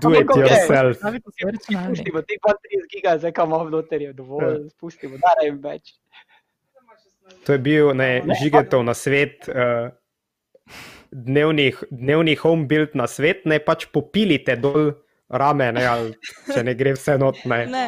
[0.00, 0.98] Do it Ampak yourself.
[1.00, 1.98] Pravi, to so računalnik.
[1.98, 5.94] Spustimo, teh 32 giga, zdaj kam imam noter, je dovolj, spustimo, da ne vem več.
[7.44, 8.08] To je bil ne,
[8.40, 9.92] žigetov na svet, uh,
[11.12, 14.92] dnevni, dnevni home build na svet, ne pač popilite dol
[15.38, 16.10] rame, ne, ali
[16.48, 17.40] če ne gre vse not.
[17.50, 17.60] Ne.
[17.70, 17.84] Ne,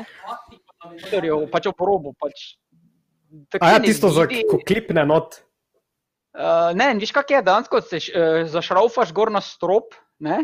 [1.52, 2.56] pač v robu, pač.
[3.60, 4.26] A ja, tisto za
[4.66, 5.40] klipne not.
[6.36, 10.42] Uh, ne, veš kak je, dejansko se uh, zašraufaš gor na strop, ne?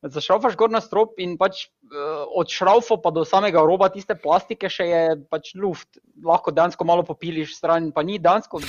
[0.00, 4.70] Zašraufaš gor na strop in pač uh, od šraufa pa do samega roba tiste plastike
[4.72, 6.00] še je pač luft.
[6.24, 8.62] Lahko dejansko malo popiliš stran, pa ni dejansko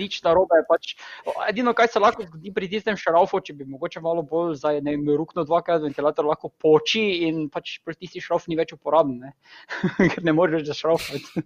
[0.00, 0.94] nič ta roba je pač.
[1.44, 4.96] Edino, kaj se lahko zgodi pri tistem šraufu, če bi mogoče malo bolj za ne
[4.96, 9.34] vem, rukno dvakrat ventilator lahko poči in pač pri tisti šrauf ni več uporaben, ne?
[10.14, 11.44] ker ne moreš zašraufati.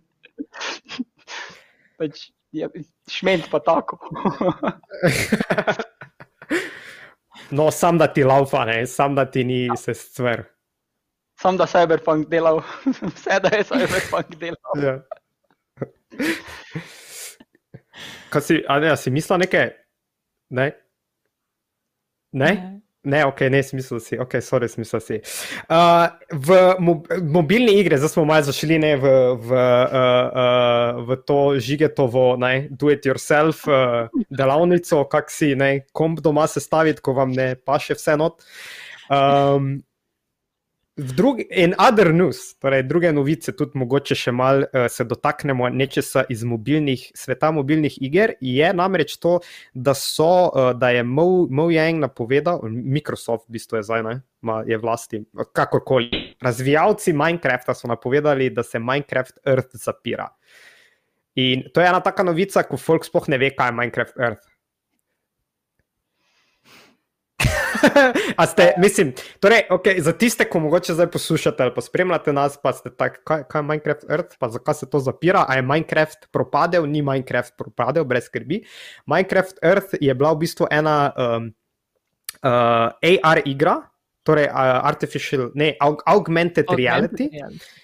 [1.99, 2.71] pač, ja,
[3.11, 3.99] šment pa tako.
[7.53, 10.45] No, sam da ti laufa, ne, sam da ti ni se stvar.
[11.41, 12.63] Sam da Cyberpunk delal,
[13.15, 14.85] vse da je Cyberpunk delal.
[14.85, 15.03] Ja.
[18.33, 19.69] Kaj si, a ne, a si mislil nekaj?
[20.51, 20.71] Ne?
[22.33, 22.53] Ne?
[22.53, 25.19] Ne, ok, ne, smisel si, ok, sorry, smisel si.
[25.67, 31.19] Uh, v mob mobilni igri, zdaj smo malo zašli ne, v, v, uh, uh, v
[31.27, 37.17] to žigetovo, ne, do it yourself uh, delavnico, kak si, ne, komp doma sestaviti, ko
[37.19, 38.47] vam ne paše vse not.
[39.11, 39.83] Um,
[40.97, 46.25] drugi, in other news, torej druge novice, tudi mogoče še malo uh, se dotaknemo nečesa
[46.31, 49.39] iz mobilnih, sveta mobilnih iger, je namreč to,
[49.75, 54.15] da so, uh, da je Mo, Mo Yang napovedal, Microsoft v bistvu je zdaj, ne,
[54.45, 55.25] ma, je vlasti,
[55.57, 56.37] kakorkoli.
[56.43, 60.29] Razvijalci Minecrafta so napovedali, da se Minecraft Earth zapira.
[61.41, 64.52] In to je ena taka novica, ko folk sploh ne ve, kaj je Minecraft Earth.
[68.41, 72.59] A ste, mislim, torej, okay, za tiste, ko mogoče zdaj poslušate ali pa spremljate nas,
[72.63, 75.63] pa ste tako, kaj, kaj je Minecraft Earth, pa zakaj se to zapira, a je
[75.63, 78.63] Minecraft propadel, ni Minecraft propadel, brez skrbi.
[79.07, 81.53] Minecraft Earth je bila v bistvu ena um,
[82.43, 83.83] uh, AR igra,
[84.23, 87.29] torej uh, artificial, ne, aug augmented, augmented reality.
[87.33, 87.82] reality.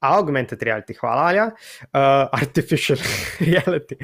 [0.00, 1.44] Augmented reality, hvala, Alja.
[1.92, 2.98] Uh, artificial
[3.46, 3.96] reality.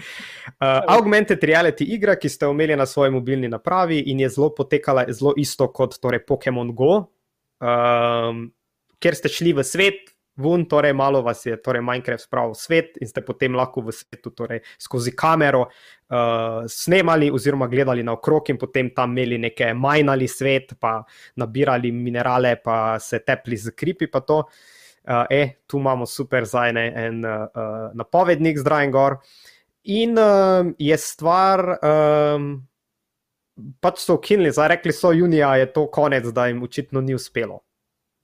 [0.60, 5.06] Uh, augmented reality igra, ki ste imeli na svoji mobilni napravi in je zelo potekala
[5.12, 6.98] zelo isto kot torej, Pokémon Go,
[7.62, 8.42] um,
[8.98, 12.98] kjer ste šli v svet, ven, torej malo vas je torej Minecraft spravil v svet
[12.98, 18.58] in ste potem lahko v svetu torej, skozi kamero uh, snemali oziroma gledali naokrog in
[18.58, 21.04] potem tam imeli neke majnali svet, pa
[21.38, 24.42] nabirali minerale, pa se tepli z kripi pa to.
[24.42, 24.82] Uh,
[25.30, 29.18] e, tu imamo super zajne en uh, uh, napovednik zdraven gor.
[29.84, 32.48] In um, je stvar, um,
[33.84, 37.60] pač so ukinili, zdaj rekli so, junija je to konec, da jim očitno ni uspelo.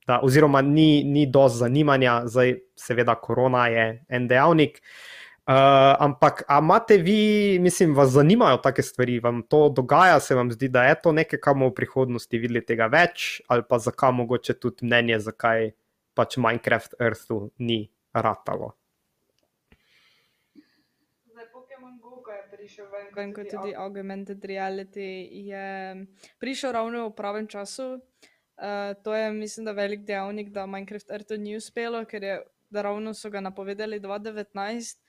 [0.06, 4.80] Da, oziroma, ni, ni dosti zanimanja, zdaj, seveda, korona je en dejavnik.
[5.50, 5.56] Uh,
[6.00, 10.68] ampak, a imate vi, mislim, vas zanimajo take stvari, vam to dogaja, se vam zdi,
[10.68, 14.54] da je to nekaj, kar bomo v prihodnosti videli tega več, ali pa zakaj mogoče
[14.62, 15.72] tudi mnenje, zakaj
[16.20, 18.76] pač Minecraft Earthu ni ratalo.
[23.16, 25.68] Vem, kot tudi augmented reality je
[26.38, 27.98] prišel ravno v pravem času.
[28.60, 32.34] Uh, to je, mislim, da velik dejavnik, da Minecraft Earthu ni uspelo, ker je,
[32.68, 35.00] da ravno so ga napovedali 2019.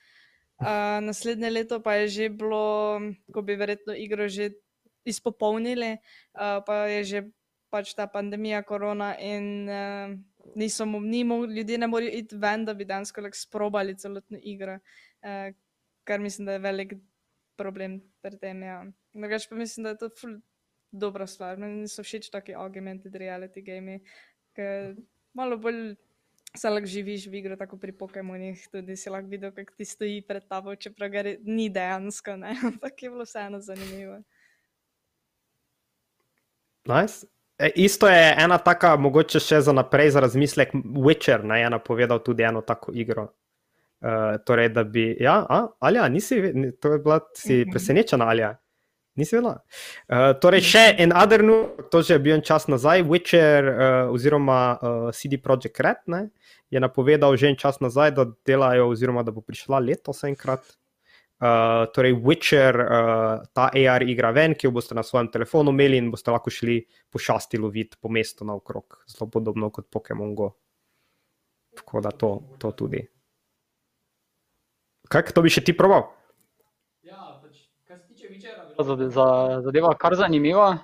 [0.62, 3.00] Uh, naslednje leto pa je že bilo,
[3.34, 4.56] ko bi verjetno igro že
[5.04, 5.98] izpopolnili,
[6.38, 7.18] uh, pa je že
[7.72, 10.16] pač ta pandemija, korona in uh,
[10.54, 14.78] niso, ni mo, ljudje ne morejo iti ven, da bi dejansko like, sprobali celotno igro,
[15.22, 15.54] uh,
[16.04, 16.94] kar mislim, da je velik
[17.56, 18.62] problem pri tem.
[18.62, 18.82] Ja.
[19.14, 20.10] Drugač pa mislim, da je to
[20.92, 21.58] dobra stvar.
[21.58, 24.00] Meni so všeč taki augmented reality game,
[24.56, 24.96] ker
[25.34, 25.94] malo bolj
[26.56, 30.20] se lahko živiš v igro, tako pri Pokémonih, tudi si lahko videl, kako ti stoji
[30.28, 32.36] pred tabo, čeprav ga ni dejansko,
[32.68, 34.20] ampak je bilo vseeno zanimivo.
[36.84, 37.26] Nice.
[37.62, 42.18] E, isto je ena taka, mogoče še za naprej za razmislek, Witcher ne, je napovedal
[42.24, 43.28] tudi eno tako igro.
[44.02, 46.40] Uh, torej, da bi, ja, a, Alja, nisi,
[46.82, 48.56] to je bila, si presenečena, Alja.
[49.14, 49.60] Nisi vedela.
[50.08, 54.10] Uh, torej, še en other news, to že je bil en čas nazaj, Witcher uh,
[54.10, 56.22] oziroma uh, CD Projekt Red ne,
[56.72, 60.66] je napovedal že en čas nazaj, da delajo, oziroma da bo prišla letos enkrat.
[61.42, 65.98] Uh, torej, Witcher, uh, ta AR igra ven, ki jo boste na svojem telefonu imeli
[65.98, 66.76] in boste lahko šli
[67.10, 70.52] pošasti loviti po mestu naokrog, zelo podobno kot Pokémon Go.
[71.74, 72.30] Tako da to,
[72.62, 73.02] to tudi.
[75.10, 76.12] Kaj, to bi še ti probal?
[79.10, 80.78] za, zadeva kar zanimiva.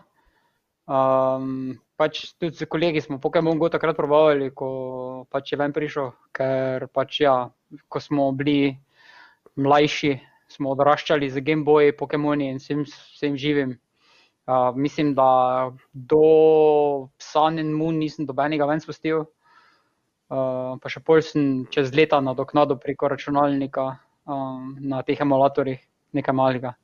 [0.88, 6.12] Um, pač tudi s kolegi smo Pokémon Go takrat probavali, ko pač je ven prišel,
[6.33, 7.51] ker pač ja,
[7.88, 8.73] ko smo bili
[9.55, 10.12] mlajši,
[10.48, 13.76] smo odraščali z Game Boy, Pokémoni in vsem, vsem živim.
[14.48, 19.26] Uh, mislim, da do Sun and Moon nisem dobenega ven spustil.
[20.28, 23.84] Uh, pa še pol sem čez leta nadoknadil preko računalnika
[24.28, 25.80] um, na teh emulatorjih,
[26.16, 26.74] nekaj malega.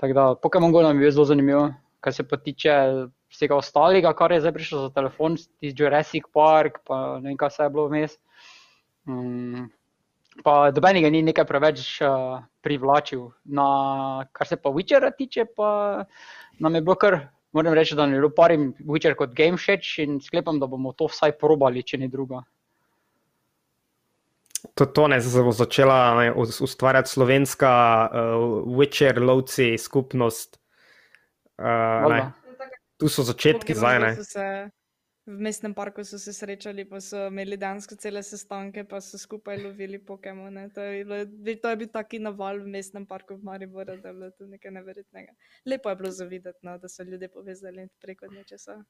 [0.00, 1.70] Tako da Pokémon Go nam je zelo zanimiv,
[2.04, 2.72] kar se pa tiče
[3.32, 7.52] vsega ostalega, kar je zdaj prišlo za telefon, tisti Jurassic Park, pa ne vem, kaj
[7.54, 8.18] se je bilo vmes.
[9.08, 9.70] Um,
[10.44, 13.28] pa dobenega ni nekaj preveč uh, privlačil.
[13.44, 13.66] Na,
[14.32, 16.04] kar se pa Witchera tiče, pa
[16.58, 17.18] nam je bilo kar,
[17.52, 21.10] moram reči, da je bilo parim Witcher kot game všeč in sklepam, da bomo to
[21.12, 22.44] vsaj probali, če ni druga
[24.74, 27.72] to, to ne, se bo začela ne, ustvarjati slovenska
[28.12, 30.60] uh, Witcher, lovci, skupnost.
[31.58, 32.30] Uh,
[32.96, 34.16] tu so začetki zdaj.
[35.26, 39.60] V mestnem parku so se srečali, pa so imeli dejansko cele sestanke, pa so skupaj
[39.62, 40.64] lovili Pokémone.
[40.74, 41.20] To je, bilo,
[41.62, 44.74] to je bil taki naval v mestnem parku v Mariboru, da je bilo to nekaj
[44.74, 45.32] neverjetnega.
[45.66, 48.82] Lepo je bilo zavideti, no, da so ljudje povezali preko nečesa.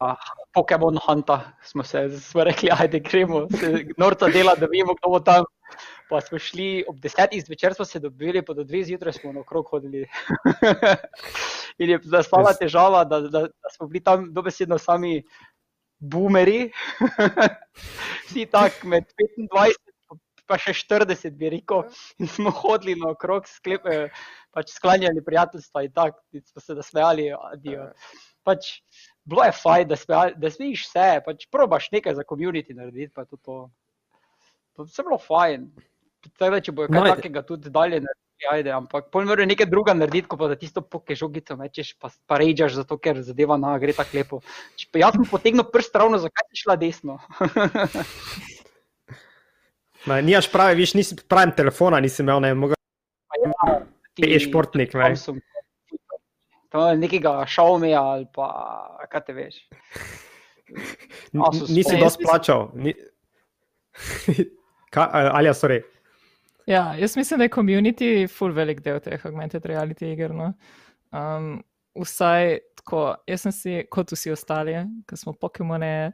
[0.00, 0.16] Ah,
[0.54, 3.46] Pokémon Hunta smo se smo rekli, ajde gremo,
[3.96, 5.44] norca dela, da vemo, kdo bo tam.
[6.10, 9.40] Pa smo šli ob desetih zvečer, smo se dobili, pa do dveh zjutraj smo na
[9.40, 10.06] okrog hodili.
[11.80, 15.22] In je nastala težava, da, da, da smo bili tam dobesedno sami
[16.00, 16.70] boomeri.
[18.28, 19.78] Vsi tak med 25
[20.50, 21.84] pa še 40 bi rekel.
[22.18, 24.08] In smo hodili na okrog, sklepe,
[24.54, 27.28] pač sklanjali prijateljstva in tako, smo se nasmejali.
[28.46, 28.72] Pač,
[29.28, 33.38] bilo je fajn, da, da smeješ vse, pač probaš nekaj za komunity narediti, pa to
[33.38, 33.60] to.
[34.78, 35.70] To je bilo fajn.
[36.38, 39.66] Tako da če bo kaj no, takega tudi dalje narediti, ajde, ampak pol morajo nekaj
[39.68, 43.58] druga narediti, ko pa da tisto poke žogico mečeš, pa, pa rejđaš zato, ker zadeva
[43.60, 44.40] na gre tako lepo.
[44.80, 47.18] Če pa jaz sem potegnil prst ravno, zakaj si šla desno?
[50.24, 52.74] Nijaš pravi, viš, nisi pravim telefona, nisi imel, ne mogo.
[53.40, 53.80] Ja,
[54.16, 55.12] ti je športnik, ne.
[56.70, 58.46] To je nekega Xiaomi ali pa
[59.10, 59.58] kaj te veš.
[61.68, 62.70] Nisi dosti plačal.
[62.74, 62.94] Ni...
[64.94, 65.82] Ali ja, sorry.
[66.70, 70.34] Ja, jaz mislim, da je community full velik del teh augmented reality iger.
[70.34, 70.52] No.
[71.10, 71.56] Um,
[71.98, 74.76] vsaj tako, jaz sem si, kot vsi ostali,
[75.08, 76.12] ko smo Pokemone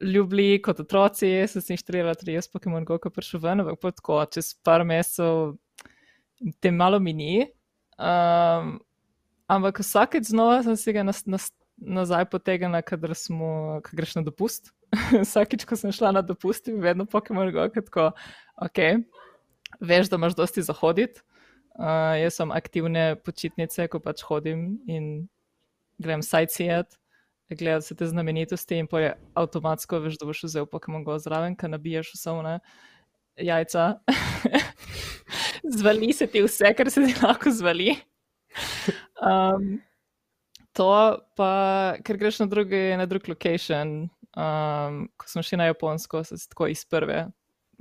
[0.00, 4.00] ljubili kot otroci, jaz sem si inštaliral tudi jaz Pokemon Go, ko prišel ven, ampak
[4.00, 5.58] tako, čez par mesecev
[6.64, 7.44] te malo mini.
[8.00, 8.78] Um,
[9.52, 14.22] Ampak vsakeč znova sem si ga nas, nas, nazaj potegnila, kadar smo, kad greš na
[14.24, 14.72] dopust.
[15.26, 18.12] vsakeč, ko sem šla na dopust, je vedno Pokémon Go, tako,
[18.64, 18.80] ok,
[19.82, 21.20] veš, da imaš dosti zahoditi.
[21.72, 25.28] Uh, jaz sem aktivne počitnice, ko pač hodim in
[26.02, 26.88] grem sightseeing,
[27.52, 31.72] gledam se te znamenitosti in poje avtomatsko veš, da boš vzel Pokémon Go zraven, ker
[31.72, 32.58] nabiješ vse vne
[33.40, 33.88] jajca.
[35.78, 37.96] zvali se ti vse, kar se ti lahko zvali.
[39.22, 39.80] Um,
[40.76, 40.88] to
[41.36, 41.52] pa,
[42.04, 46.68] ker greš na, drugi, na drug location, um, ko smo šli na Japonsko, se tako
[46.72, 47.26] iz prve,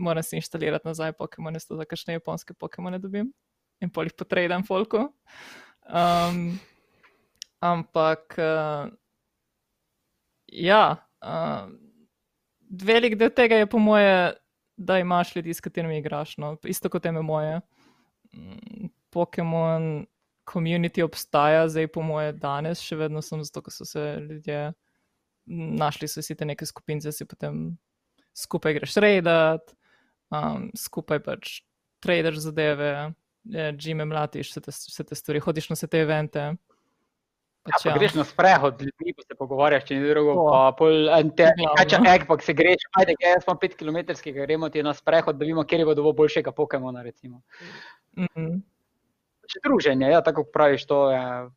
[0.01, 3.31] moram si inštalirati nazaj Pokémon, zato da kakšne japonske Pokémone dobim
[3.81, 5.07] in pol jih potrebujem folku.
[5.89, 6.59] Um,
[7.61, 8.91] ampak, uh,
[10.47, 10.83] ja,
[11.21, 11.71] uh,
[12.69, 14.33] velik del tega je po moje,
[14.77, 16.37] da imaš ljudi, s katerimi igraš.
[16.37, 16.55] No?
[16.63, 17.59] Isto kot ime moje.
[18.33, 20.05] Mm, Pokémon
[20.53, 24.71] community obstaja, zdaj po moje danes, še vedno sem zato, ker so se ljudje
[25.51, 27.77] našli, so si te neke skupince, si potem
[28.37, 29.73] skupaj greš redat,
[30.31, 31.61] um, skupaj pač
[32.03, 33.11] tradeš zadeve.
[33.77, 36.51] Džime mlatiš, vse te, vse te stvari, hodiš na vse te evente.
[37.61, 37.97] Pač, ja, ja.
[37.97, 40.33] Greš na sprehod z ljudmi, pa se pogovarjaš, če ni drugo.
[40.37, 40.45] To.
[40.49, 43.99] Pa pol en te, kača ek, pa se greš, ajde, kaj jaz imam pet km,
[44.37, 47.41] gremo ti na sprehod, da vidimo, kjer je bo boljšega Pokemona, recimo.
[48.17, 48.61] Mm -hmm.
[49.63, 51.49] Druženje, ja, tako praviš, to je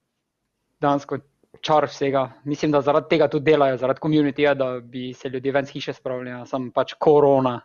[0.80, 1.18] dansko
[1.60, 2.32] čar vsega.
[2.44, 5.92] Mislim, da zaradi tega tudi delajo, zaradi komunitija, da bi se ljudje ven z hiše
[5.92, 7.60] spravljali, sem pač korona.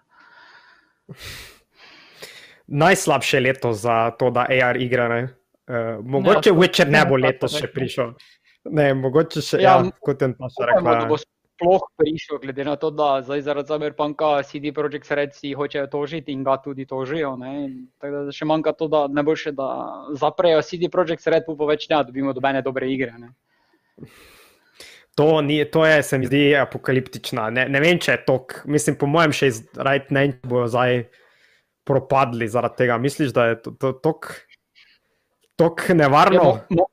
[2.70, 5.08] Najslabše leto za to, da AR igra.
[5.10, 5.22] Ne?
[5.70, 8.14] Uh, mogoče Witcher ne bo letos še prišel.
[8.70, 11.18] Ne, mogoče še, ja, ja kot je naša rekla.
[11.60, 16.32] Sploh prišel, glede na to, da zdaj zaradi Cyberpunka CD Projekt Red si hočejo tožiti
[16.32, 17.34] in ga tudi tožijo.
[18.00, 19.68] Tako da še manjka to, da ne bo še, da
[20.16, 23.12] zaprejo CD Projekt Red, pa več ne, da dobimo dobene dobre igre.
[23.20, 23.34] Ne?
[25.20, 27.50] To, ni, to je, se mi zdi, apokaliptična.
[27.52, 28.38] Ne, ne vem, če je to,
[28.72, 31.02] mislim, po mojem, še izrajd right ne bojo zdaj
[31.84, 32.96] propadli zaradi tega.
[33.04, 33.92] Misliš, da je to
[35.60, 36.46] tako nevarno?
[36.72, 36.88] Ja,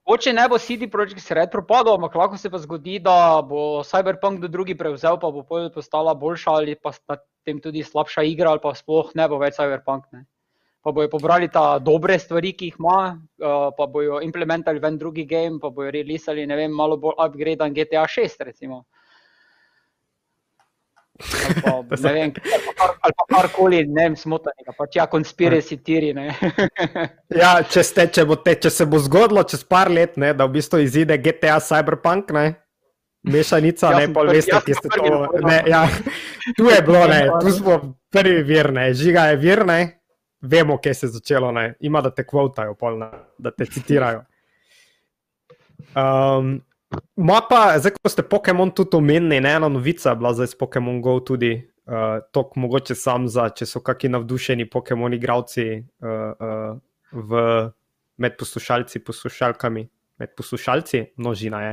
[0.00, 4.40] mogoče ne bo CD Projekt Red propadel, ampak lahko se pa zgodi, da bo Cyberpunk
[4.40, 6.94] do drugi prevzel, pa bo postala boljša ali pa
[7.44, 10.08] tem tudi slabša igra, ali pa sploh ne bo več Cyberpunk.
[10.16, 10.24] Ne
[10.82, 14.98] pa bojo pobrali ta dobre stvari, ki jih ima, uh, pa bojo implementali v en
[14.98, 18.82] drugi game, pa bojo releasali, ne vem, malo bolj upgraden GTA 6, recimo.
[21.22, 22.32] Ali pa, ne vem,
[23.02, 26.34] ali pa karkoli, ne vem, smotanega, pač ja, konspiracy tiri, ne.
[27.42, 30.50] ja, če, ste, če, bo te, če se bo zgodilo čez par let, ne, da
[30.50, 32.46] v bistvu izide GTA Cyberpunk, ne,
[33.22, 35.86] mešanica, ne, pol veste, ki ste to, ne, ja,
[36.58, 37.80] tu je bilo, ne, tu smo
[38.10, 39.82] prvi vir, ne, žiga je vir, ne,
[40.42, 41.74] vemo, kje se je začelo, ne?
[41.80, 44.24] ima da te kvotajo, polna, da te citirajo.
[45.96, 46.60] Um,
[47.16, 50.58] Ma pa, zdaj, ko ste Pokémon tudi omenili, ne ena novica je bila zdaj s
[50.60, 51.54] Pokémon Go tudi,
[51.88, 56.76] uh, tok mogoče sam za, če so kakšni navdušeni Pokémon igravci uh, uh,
[57.12, 57.42] v,
[58.20, 59.86] med poslušalci, poslušalkami
[60.20, 61.72] med poslušalci, množina je.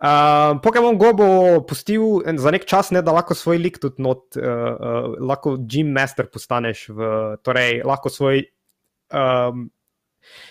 [0.00, 1.30] Uh, Pokémon Go bo
[1.68, 5.92] pustil za nek čas, ne, da lahko svoj lik tudi not, uh, uh, lahko Jim
[5.94, 7.10] Master postaneš, v,
[7.42, 8.46] torej lahko svoj.
[9.14, 9.68] Um,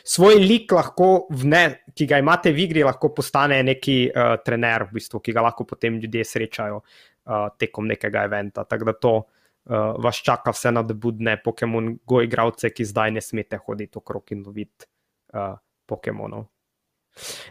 [0.08, 4.98] Svoj lik, lahko vne, ki ga imate v igri, lahko postane neki uh, trener, v
[4.98, 8.64] bistvu, ki ga lahko potem ljudje srečajo uh, tekom nekega eventa.
[8.66, 13.22] Tako da to uh, vas čaka vse na debudne Pokémon Go igravce, ki zdaj ne
[13.22, 14.90] smete hoditi okrog in loviti
[15.36, 15.54] uh,
[15.86, 16.48] Pokémonov.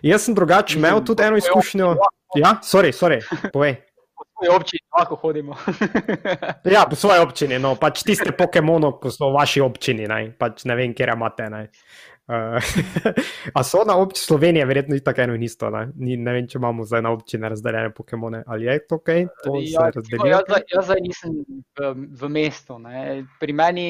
[0.02, 1.96] Jaz sem drugače imel tudi eno izkušnjo.
[2.36, 3.20] Ja, sorry, sorry,
[3.52, 3.76] povej.
[4.16, 5.56] Po svoji občini lahko hodimo.
[6.76, 10.64] ja, po svoji občini, no, pač tiste Pokémone, ko so v vaši občini, ne, pač
[10.68, 11.48] ne vem, kje imate.
[11.52, 11.62] Ne.
[12.26, 12.58] Uh,
[13.54, 15.70] a so na občini Slovenije, verjetno ni tako eno in isto.
[15.70, 15.88] Ne?
[15.94, 19.12] Ni, ne vem, če imamo zdaj na občini razdeljene Pokémone ali je to ok.
[19.44, 19.84] To ja,
[20.32, 21.36] jaz, jaz zdaj nisem
[21.78, 22.80] v, v mestu.
[22.82, 23.22] Ne?
[23.38, 23.86] Pri meni,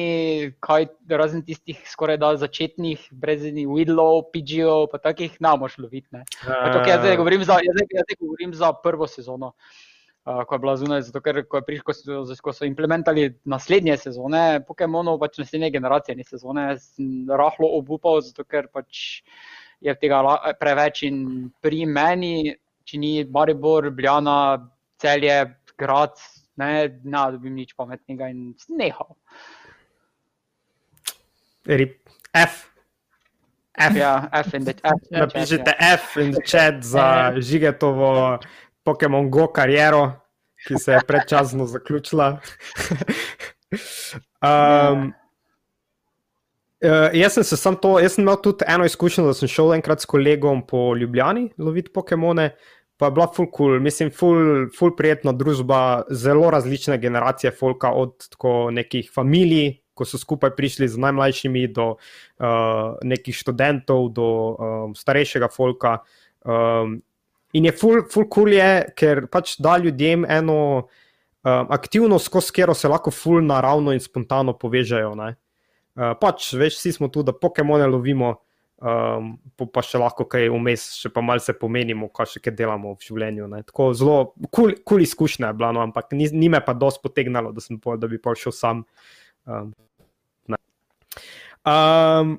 [0.61, 6.13] kaj, razen tistih skoraj da začetnih, brezini, Widlow, PGO, pa takih, ne moš loviti.
[6.13, 9.55] Uh, okay, jaz zdaj govorim za, jaz zdaj, jaz zdaj govorim za prvo sezono.
[9.57, 9.86] Uh,
[10.47, 14.43] ko je bila zunaj, zato ker ko, priš, ko, so, ko so implementali naslednje sezone,
[14.67, 16.65] Pokémonov, pač naslednje generacije, ne sezone,
[17.31, 19.21] rahlo obupal, zato ker pač
[19.79, 20.19] je tega
[20.59, 21.21] preveč in
[21.63, 22.51] pri meni,
[22.87, 24.67] če ni Maribor, Bljana,
[24.99, 25.37] celje,
[25.79, 26.19] grad,
[26.59, 26.71] ne,
[27.03, 29.15] ne dobim nič pametnega in nehal.
[31.67, 32.67] F.
[33.77, 33.95] F.
[33.95, 35.11] Ja, F in the chat.
[35.11, 38.39] Napišite F in the chat za žigetovo
[38.87, 40.07] Pokémon Go kariero,
[40.67, 42.37] ki se je predčasno zaključila.
[44.47, 45.13] um,
[46.77, 49.71] Uh, jaz sem se sam to, jaz sem imel tudi eno izkušnjo, da sem šel
[49.73, 52.51] enkrat s kolegom po Ljubljani loviti Pokémone,
[53.01, 58.29] pa je bila full cool, mislim, full, full prijetna družba, zelo različne generacije folka, od
[58.77, 65.49] nekih familij, ko so skupaj prišli z najmlajšimi, do uh, nekih študentov, do um, starejšega
[65.49, 65.97] folka.
[66.45, 66.99] Um,
[67.55, 72.75] In je full, full cool, je, ker pač da ljudem eno um, aktivnost, s katero
[72.75, 75.13] se lahko full naravno in spontano povežejo.
[75.15, 78.33] Uh, pač, veš, vsi smo tu, da Pokémone lovimo,
[78.83, 79.31] um,
[79.71, 83.47] pa še lahko kaj vmes, še pa malce pomenimo, kaj še kaj delamo v življenju.
[83.53, 83.63] Ne?
[83.69, 87.05] Tako zelo kul cool, cool izkušnja je bila, no, ampak ni, ni me pa dosti
[87.05, 88.83] potegnalo, da, po, da bi pa šel sam.
[89.47, 89.71] Um,
[91.63, 92.35] um,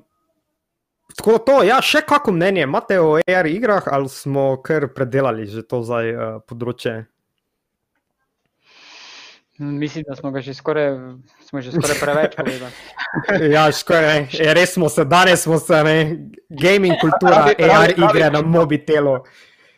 [1.19, 5.65] Tako to, ja, še kako mnenje imate o AR igrah, ali smo kar predelali že
[5.67, 6.93] to zdaj uh, področje?
[9.59, 10.95] Mislim, da smo ga že skoraj,
[11.43, 12.71] smo že skoraj preveč povedali.
[13.55, 15.97] ja, skoraj, e, res smo se, danes smo se, ne,
[16.47, 19.19] gaming kultura, pravi, pravi, AR pravi, igre na mobitelu.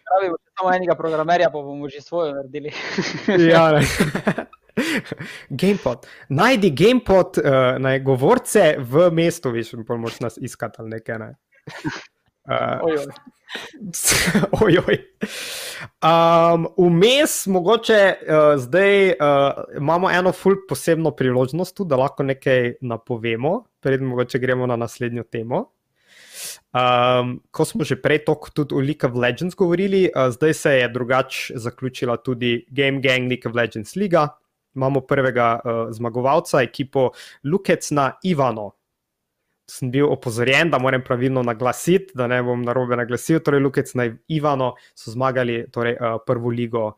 [0.05, 2.69] Pravi, samo enega programerja, pa bomo že svojo naredili.
[3.49, 3.65] ja,
[5.61, 6.07] Gamepod.
[6.29, 11.19] Najdi gamepod, uh, naj govorce v mestu, veš, pa moraš nas iskati ali nekaj.
[11.19, 11.35] Ne?
[12.49, 13.05] Uh, Ojoj.
[14.63, 14.97] ojoj.
[16.03, 19.15] Um, vmes, mogoče uh, zdaj uh,
[19.77, 25.23] imamo eno ful posebno priložnost, tu, da lahko nekaj napovemo, preden mogoče gremo na naslednjo
[25.23, 25.65] temo.
[26.71, 30.75] Um, ko smo že prej toliko tudi o League of Legends govorili, uh, zdaj se
[30.77, 34.27] je drugače zaključila tudi Game Gang League of Legends Liga.
[34.75, 37.11] Imamo prvega uh, zmagovalca, ekipo
[37.43, 38.71] Lukec na Ivano.
[39.71, 43.39] Sem bil opozorjen, da moram pravilno naglasiti, da ne bom narobe naglasil.
[43.39, 46.93] Torej, Lukec na Ivano so zmagali torej, uh, prvo ligo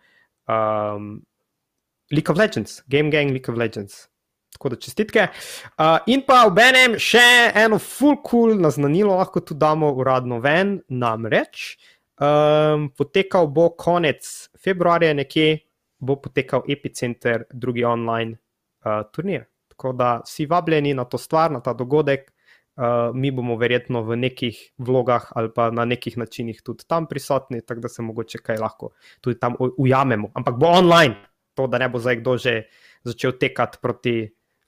[0.47, 1.21] um,
[2.11, 4.07] League of Legends, Game Gang League of Legends.
[4.53, 5.28] Tako da čestitke.
[5.78, 7.26] Uh, in pa v enem še
[7.57, 11.74] eno full cool naznanilo, lahko tudi damo uradno ven, namreč
[12.21, 15.63] um, potekal bo konec februarja, nekje
[16.03, 18.37] bo potekal Epicenter, drugi online
[18.85, 19.47] uh, turnir.
[19.71, 22.29] Tako da si vabljeni na to stvar, na ta dogodek.
[22.73, 27.61] Uh, mi bomo verjetno v nekih vlogah ali pa na nekih načinih tudi tam prisotni,
[27.61, 28.89] tako da se mogoče kaj lahko
[29.21, 30.31] tudi tam ujamemo.
[30.33, 31.15] Ampak bo online,
[31.53, 32.53] to da ne bo zdaj kdo že
[33.05, 34.15] začel tekati proti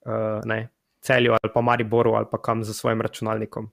[0.05, 0.69] uh, ne,
[1.01, 3.71] celju ali pa Mariboru ali pa kam za svojim računalnikom.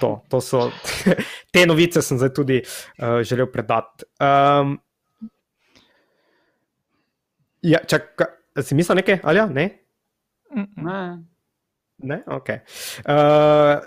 [0.00, 0.70] To, to so
[1.52, 4.06] te novice, sem zdaj tudi uh, želel predati.
[4.22, 4.78] Um,
[7.68, 8.26] ja, čakaj,
[8.62, 9.46] si mislil nekaj, ali ja?
[9.46, 9.68] Ne?
[10.76, 11.02] Ne.
[11.98, 12.22] Ne?
[12.26, 12.62] Okay.
[13.02, 13.82] Uh,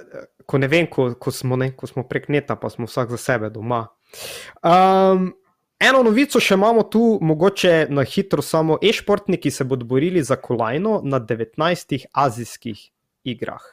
[0.45, 3.19] ko ne vem, ko, ko, smo, ne, ko smo prek neta, pa smo vsak za
[3.19, 3.85] sebe doma.
[4.59, 5.31] Um,
[5.79, 10.99] eno novico še imamo tu, mogoče na hitro, samo e-športniki se bodo borili za kolajno
[11.07, 12.83] na 19 azijskih
[13.23, 13.63] igrah.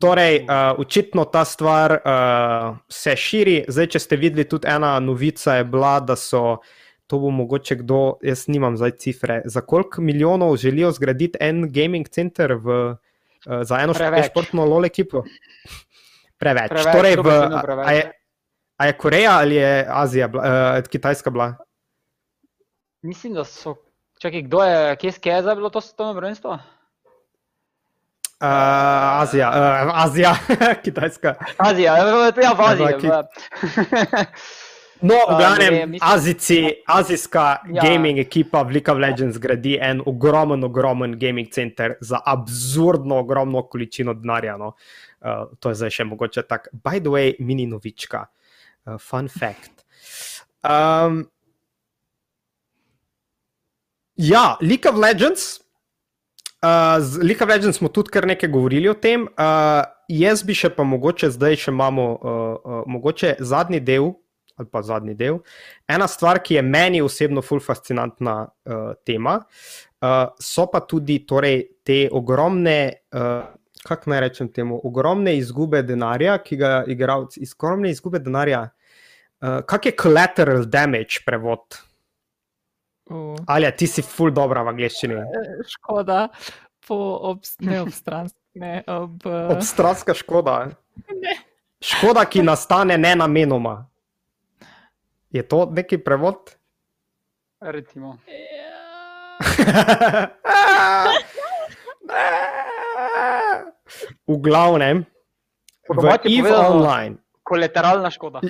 [0.00, 3.62] Torej, uh, očitno ta stvar uh, se širi.
[3.68, 6.58] Zdaj, če ste videli, tudi ena novica je bila, da so.
[7.06, 12.08] To bo mogoče kdo, jaz nimam zdaj cifre, za koliko milijonov želijo zgraditi en gaming
[12.08, 14.26] center v, uh, za eno Preveč.
[14.30, 15.22] športno LOL ekipo?
[16.38, 16.68] Preveč.
[16.68, 17.86] Preveč, torej, v, dobesedno a, preveč.
[17.86, 18.12] a, je,
[18.76, 20.42] a je Koreja ali je Azija, bila,
[20.78, 21.54] uh, Kitajska bila?
[23.02, 23.76] Mislim, da so.
[24.18, 26.58] Čakaj, kdo je, kje, kje je zdaj bilo to svetovno prvenstvo?
[28.40, 28.48] Uh,
[29.22, 30.36] Azija, uh, Azija,
[30.84, 31.34] Kitajska.
[31.56, 33.10] Azija, ja, v Aziji.
[35.00, 37.82] No, v glavnem, ne vem, mislim- Azici, azijska Ja.
[37.82, 43.62] gaming ekipa v League of Legends gradi en ogromen, ogromen gaming center za absurdno ogromno
[43.62, 44.56] količino denarja.
[44.56, 44.72] No.
[45.20, 46.68] Uh, to je zdaj še mogoče tako.
[46.72, 48.26] By the way, mini novička,
[48.86, 49.84] uh, fun fact.
[50.64, 51.26] Um,
[54.16, 55.60] ja, League of Legends.
[56.62, 59.22] Uh, z League of Legends smo tudi kar nekaj govorili o tem.
[59.38, 62.20] Uh, jaz bi še pa mogoče zdaj še imamo uh,
[62.64, 64.14] uh, mogoče zadnji del,
[64.56, 65.38] ali pa zadnji del.
[65.88, 69.36] Ena stvar, ki je meni osebno ful fascinantna uh, tema,
[70.00, 72.78] uh, so pa tudi torej, te ogromne,
[73.14, 73.44] uh,
[73.86, 78.66] kako naj rečem temu, ogromne izgube denarja, ki ga igralci, ogromne izgube denarja.
[79.40, 81.82] Uh, kak je collateral damage prevod?
[83.10, 85.20] Uh, Ali ti si ful dobra v angleščini?
[85.76, 86.28] škoda,
[86.88, 86.96] po
[87.30, 89.20] obs ne obstranski, ne ob.
[89.26, 90.56] Uh, Obstranska škoda.
[91.22, 91.36] ne.
[91.82, 93.84] Škoda, ki nastane nenamenoma.
[95.30, 96.56] Je to neki prevod?
[97.60, 98.18] Recimo.
[104.26, 105.06] V glavnem,
[105.86, 107.14] Po v EVE Online,
[107.46, 108.40] Kolateralna škoda.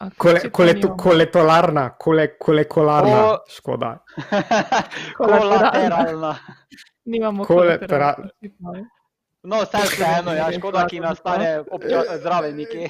[0.00, 4.00] A kole, koletu, koletolarna, kole, kolekolarna O- škoda.
[5.16, 6.32] Kolateralna.
[7.06, 8.88] Nimamo Kolatera- kolateralne.
[9.46, 12.88] No, vse vseeno, ja, škoda, ki nastane obča, zraven nekje.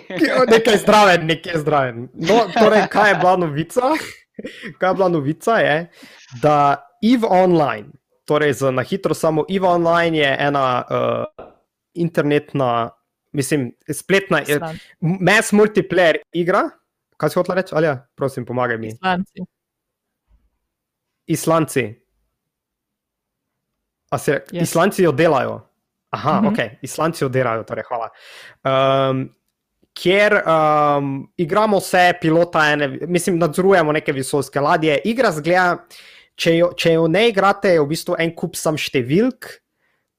[0.49, 2.07] Nekaj zdraven, nekaj zdraven.
[2.15, 3.91] No, torej, kaj je bila novica?
[4.81, 5.77] Kaj je bila novica, je,
[6.43, 6.57] da
[7.05, 7.93] EVE Online,
[8.25, 11.45] torej za na hitro samo EVE Online je ena uh,
[11.95, 12.91] internetna,
[13.33, 16.71] mislim, spletna, Island- mass multiplayer igra.
[17.17, 17.77] Kaj si hotel reči?
[17.77, 18.95] Ali ja, prosim, pomagaj mi.
[18.97, 19.45] Islanci.
[21.27, 21.87] Islanci.
[24.11, 24.41] A se.
[24.53, 24.63] Yes.
[24.63, 25.61] Islanci jo delajo.
[26.11, 26.47] Aha, Mhm.
[26.47, 28.11] ok, Islanci jo delajo, torej hvala.
[28.65, 29.29] Um,
[29.97, 35.01] kjer um, igramo vse pilota, ene, mislim, nadzorujemo neke vesoljske ladje.
[35.05, 35.79] Igra zgleda,
[36.37, 39.49] če jo, če jo ne igrate, je v bistvu en kup sam številk,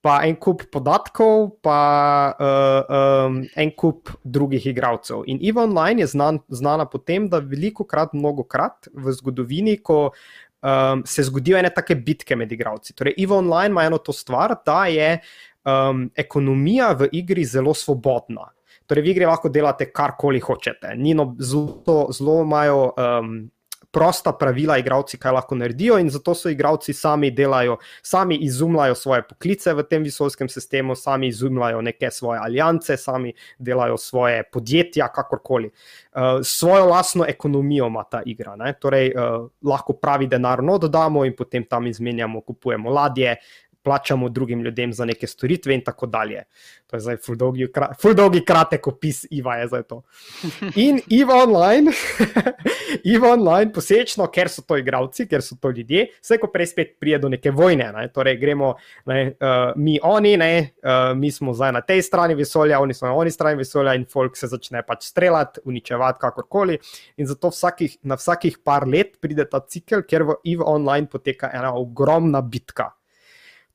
[0.01, 5.23] pa en kup podatkov, pa uh, um, en kup drugih igralcev.
[5.27, 9.77] In EVE Online je znan, znana po tem, da veliko krat, mnogo krat v zgodovini,
[9.83, 10.11] ko
[10.61, 12.93] um, se zgodijo ene take bitke med igralci.
[12.97, 15.19] Torej, EVE Online ima eno to stvar, da je
[15.67, 18.47] um, ekonomija v igri zelo svobodna.
[18.87, 20.95] Torej, v igri lahko delate karkoli hočete.
[20.95, 23.49] Ni No, zelo, zelo imajo um,
[23.91, 29.23] prosta pravila, igravci, kaj lahko naredijo, in zato so igravci sami delajo, sami izumljajo svoje
[29.27, 35.71] poklice v tem visokem sistemu, sami izumljajo neke svoje alijance, sami delajo svoje podjetja, kakorkoli.
[36.13, 38.55] Uh, svojo lastno ekonomijo ima ta igra.
[38.55, 38.73] Ne?
[38.79, 43.35] Torej, uh, lahko pravi denar dodamo in potem tam izmenjamo, kupujemo ladje,
[43.87, 46.43] plačamo drugim ljudem za neke storitve in tako dalje.
[46.87, 47.67] To je zdaj fuldolgi,
[48.01, 50.01] fuldolgi kratek opis Iva je za to.
[50.85, 51.91] In Iva online,
[53.13, 56.93] Iva online posečno, ker so to igravci, ker so to ljudje, vse ko prej spet
[56.99, 58.09] prije do neke vojne, ne?
[58.11, 58.73] torej gremo
[59.05, 60.51] ne, uh, mi oni, ne,
[60.83, 64.03] uh, mi smo zdaj na tej strani vesolja, oni so na oni strani vesolja in
[64.11, 66.79] folk se začne pač streljati, uničevati kakorkoli.
[67.23, 71.51] In zato vsakih, na vsakih par let pride ta cikel, ker v Iva online poteka
[71.55, 72.96] ena ogromna bitka.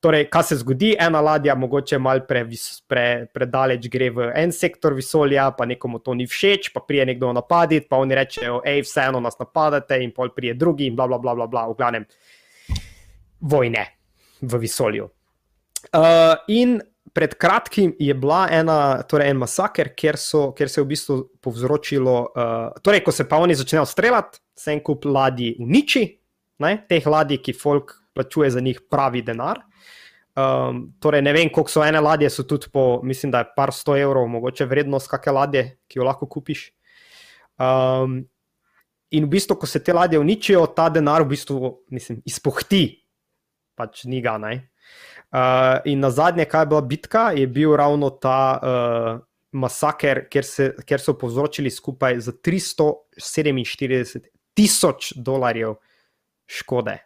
[0.03, 4.93] Torej, kaj se zgodi, ena ladja, mogoče malo predaleč pre, pre gre v en sektor
[4.93, 9.21] vesolja, pa nekomu to ni všeč, pa prije nekdo napaditi, pa oni rečejo, hej, vseeno
[9.23, 12.07] nas napadate, in pol prije drugi, in bla, bla, bla, bla, bla v glavnem,
[13.39, 13.87] vojne
[14.41, 15.07] v vesolju.
[15.95, 16.81] Uh, in
[17.15, 18.77] pred kratkim je bila ena,
[19.07, 23.23] torej en masaker, kjer, so, kjer se je v bistvu povzročilo, uh, torej, ko se
[23.23, 26.09] pa oni začnejo streljati, se en kup ladij uniči,
[26.59, 29.63] ne, teh ladij, ki folk plačuje za njih pravi denar.
[30.33, 33.69] Um, torej, ne vem, koliko so ene ladje, so tudi po, mislim, da je par
[33.73, 36.71] sto evrov, mogoče vrednost kakšne ladje, ki jo lahko kupiš.
[37.61, 38.23] Um,
[39.13, 43.05] in v bistvu, ko se te ladje uničijo, ta denar v bistvu mislim, izpohti,
[43.77, 44.39] pač ni ga.
[44.41, 44.57] Uh,
[45.85, 49.21] in na zadnje, kaj je bila bitka, je bil ravno ta uh,
[49.53, 54.19] masaker, kjer, se, kjer so povzročili skupaj za 347
[54.57, 55.75] tisoč dolarjev
[56.49, 56.97] škode.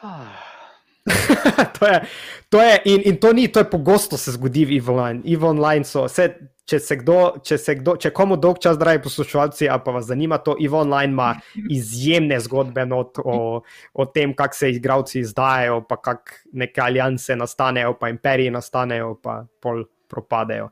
[1.78, 2.00] to je,
[2.48, 5.22] to je, in, in to ni, to je pogosto se zgodi v Evo Online.
[5.24, 6.28] Evo Online so, vse,
[6.68, 10.06] če, se kdo, če, se kdo, če komu dolg čas, dragi poslušalci, ali pa vas
[10.10, 11.30] zanima to, Evo Online ima
[11.78, 17.96] izjemne zgodbe not, o, o tem, kako se igravci izdajajo, pa kako neke alijanse nastanejo,
[18.00, 20.70] pa imperiji nastanejo, pa pol propadejo.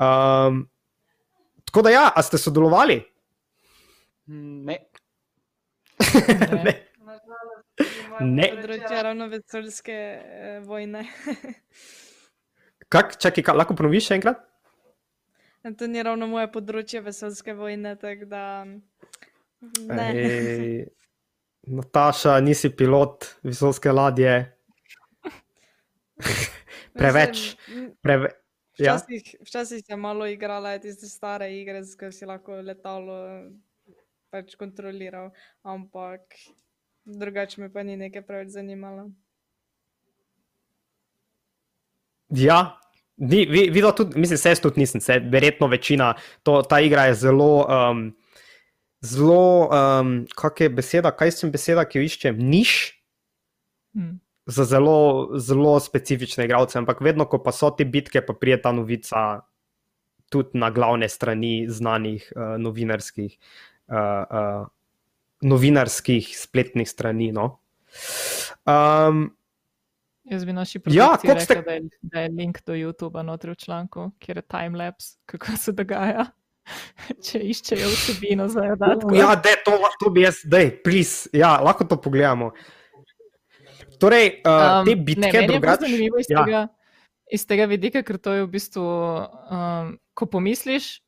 [0.00, 0.64] Um,
[1.68, 3.00] tako da ja, a ste sodelovali?
[4.30, 4.76] Ne.
[6.54, 6.62] ne.
[6.64, 6.89] Ne.
[8.18, 11.04] Področje ravno vesoljske eh, vojne.
[12.92, 14.40] Kak, čakaj, kaj, lahko ponoviš še enkrat?
[15.78, 18.44] To ni ravno moje področje vesoljske vojne, tako da.
[19.86, 20.06] Ne.
[20.16, 20.86] Ej,
[21.70, 24.34] Nataša, nisi pilot vesoljske ladje.
[26.98, 27.42] Preveč.
[28.02, 28.32] Preve,
[28.80, 28.96] ja.
[28.96, 33.20] Včasih, včasih sem malo igrala tiste stare igre, katero si lahko letalo
[34.32, 35.30] pač kontroliral,
[35.66, 36.34] ampak
[37.04, 39.10] drugače me pa ni nekaj preveč zanimalo.
[42.30, 42.78] Ja,
[43.16, 47.14] vi, vi, tudi, mislim, se jaz tudi nisem, se verjetno večina, to, ta igra je
[47.14, 48.16] zelo, um,
[49.00, 52.74] zelo, um, kak je beseda, kaj sem beseda, ki jo iščem, niš.
[53.94, 54.20] Hmm.
[54.46, 58.72] Za zelo, zelo specifične igralce, ampak vedno, ko pa so te bitke, pa prije ta
[58.72, 59.42] novica
[60.30, 63.36] tudi na glavne strani znanih uh, novinarskih
[63.90, 64.66] uh, uh,
[65.40, 67.32] novinarskih spletnih strani.
[67.32, 67.60] No.
[68.66, 69.30] Um,
[70.24, 73.50] Jaz bi naši Ja, produkciji koliko ste- da, je, da je link do YouTuba notri
[73.50, 76.26] v članku, kjer je timelapse, kako se dogaja,
[77.30, 79.16] če iščejo vsebino za dodatke.
[79.16, 82.52] ja, de, to, to bi jaz, dej, please, ja, lahko to pogledamo.
[84.00, 85.80] Torej, uh, te bitke, je bolj drugače.
[85.86, 86.44] zanimivo iz, ja.
[86.44, 86.60] tega,
[87.32, 88.84] iz tega vidika, ker to je v bistvu,
[89.50, 91.00] um, ko pomisliš,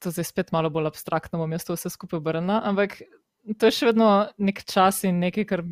[0.00, 3.00] to zdaj spet malo bolj abstraktno, bom jaz to vse skupaj obrnila, ampak
[3.58, 5.64] to je še vedno nek čas in nekaj, kar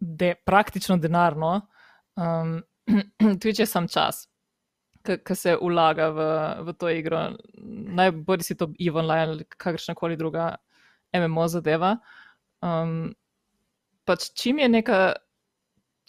[0.00, 1.60] je praktično denarno.
[2.18, 2.58] Um,
[3.40, 4.26] tudi če sam čas,
[5.04, 6.26] ki se vlaga v,
[6.68, 7.22] v to igro,
[8.00, 10.56] naj bodi si to EVE Online ali kakršna koli druga
[11.16, 11.96] MMO zadeva.
[12.64, 13.14] Um,
[14.08, 14.98] pač čim je neka,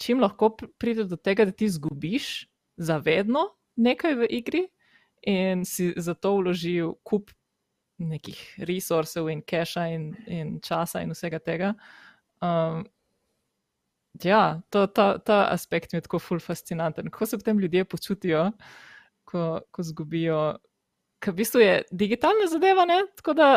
[0.02, 2.50] čim lahko pr- pride do tega, da ti izgubiš
[2.80, 3.48] zavedno
[3.80, 4.66] nekaj v igri
[5.26, 7.30] in si zato vložil kup
[8.00, 11.74] nekih resursov in keša in, in časa in vsega tega.
[12.40, 12.86] Um,
[14.24, 17.10] ja, to, ta, ta aspekt mi je tako ful fascinanten.
[17.10, 18.50] Kako se potem ljudje počutijo,
[19.24, 20.40] ko, ko zgubijo,
[21.20, 23.02] ker v bistvu je digitalna zadeva, ne?
[23.16, 23.50] tako da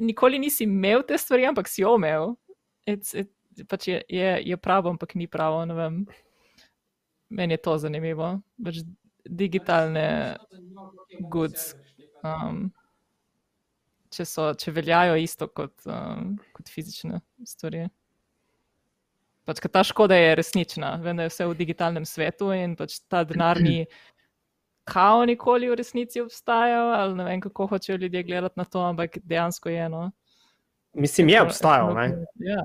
[0.00, 2.34] nikoli nisi imel te stvari, ampak si jo imel.
[2.86, 3.30] It's, it,
[3.68, 5.64] pač je, je, je pravo, ampak ni pravo.
[7.28, 8.40] Meni je to zanimivo.
[8.64, 8.82] Pač
[9.28, 10.36] digitalne
[11.30, 11.74] goods,
[12.24, 12.66] um,
[14.12, 17.86] če, so, če veljajo isto kot, um, kot fizične stvari.
[19.46, 23.60] Pač, ta škoda je resnična, da je vse v digitalnem svetu in pač ta denar
[23.62, 23.84] ni
[24.86, 29.18] kao nikoli v resnici obstajal, ali ne vem, kako hočejo ljudje gledati na to, ampak
[29.22, 30.10] dejansko je eno.
[30.94, 31.94] Mislim, je obstajal.
[32.42, 32.62] Ja.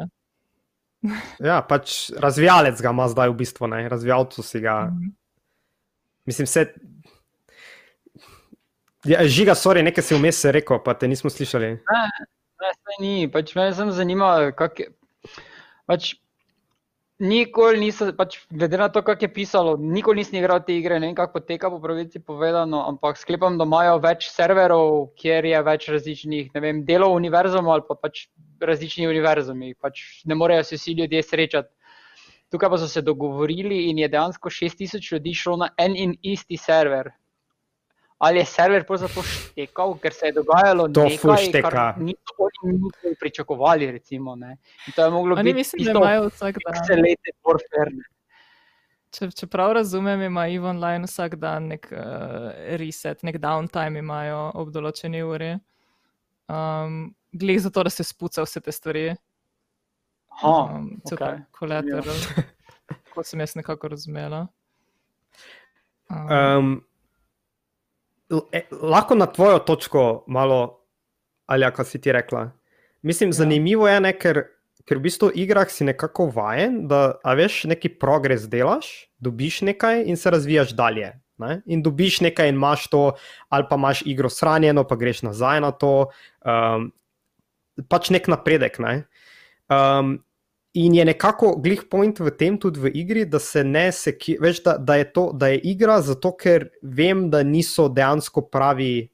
[1.39, 3.89] ja, pač razvijalec ga ima zdaj v bistvu, ne?
[3.89, 4.85] razvijalcu si ga.
[4.85, 5.20] Mm -hmm.
[6.25, 6.65] Mislim, vse.
[9.09, 11.71] Ja, žiga, sorry, nekaj si vmes rekel, pa te nismo slišali.
[11.73, 12.01] Ne,
[12.61, 14.91] ne, ni, pač me samo zanima, kako je.
[15.89, 16.11] Pač,
[17.21, 21.05] Nikoli nisem, pač, glede na to, kako je pisalo, nikoli nisem igral te igre, ne
[21.05, 25.85] vem, kako poteka po pravici povedano, ampak sklepam, da imajo več serverov, kjer je več
[25.93, 28.23] različnih vem, delov univerzuma ali pa pač
[28.57, 29.75] različnih univerzumi.
[29.77, 31.69] Pač ne morejo se vsi ljudje srečati.
[32.51, 36.57] Tukaj pa so se dogovorili in je dejansko 6000 ljudi šlo na en in isti
[36.57, 37.11] server
[38.21, 43.15] ali je server pa zato štekal, ker se je dogajalo to nekaj, kar niso oni
[43.19, 43.91] pričakovali.
[43.91, 46.75] Recimo, in to je moglo oni biti mislim, da imajo vsak dan.
[46.75, 48.03] Excelente warfare.
[49.11, 54.51] Če, če prav razumem, ima Eve Online vsak dan nek uh, reset, nek downtime imajo
[54.53, 55.55] ob določeni uri.
[56.45, 59.09] Um, Glej za to, da se spuca vse te stvari.
[60.39, 61.43] Um, okay.
[61.51, 62.15] Kolateral.
[63.13, 64.47] Kot sem jaz nekako razumela.
[66.09, 66.71] Um, um,
[68.71, 70.79] lahko na tvojo točko malo,
[71.45, 72.51] ali kako si ti rekla.
[73.01, 73.33] Mislim, ja.
[73.33, 74.43] zanimivo je, ne, ker,
[74.85, 80.05] ker v bistvu v igrah si nekako vajen, da veš, neki progres delaš, dobiš nekaj
[80.05, 81.13] in se razvijaš dalje.
[81.41, 81.61] Ne?
[81.65, 83.03] In dobiš nekaj in imaš to,
[83.49, 86.11] ali pa imaš igro shranjeno, pa greš nazaj na to.
[86.45, 86.91] Um,
[87.89, 88.77] pač nek napredek.
[88.79, 89.07] Ne?
[89.71, 90.19] Um,
[90.73, 94.61] In je nekako glih point v tem, tudi v igri, da se ne seki, veš,
[94.63, 99.09] da, da, je to, da je igra zato, ker vem, da niso dejansko pravi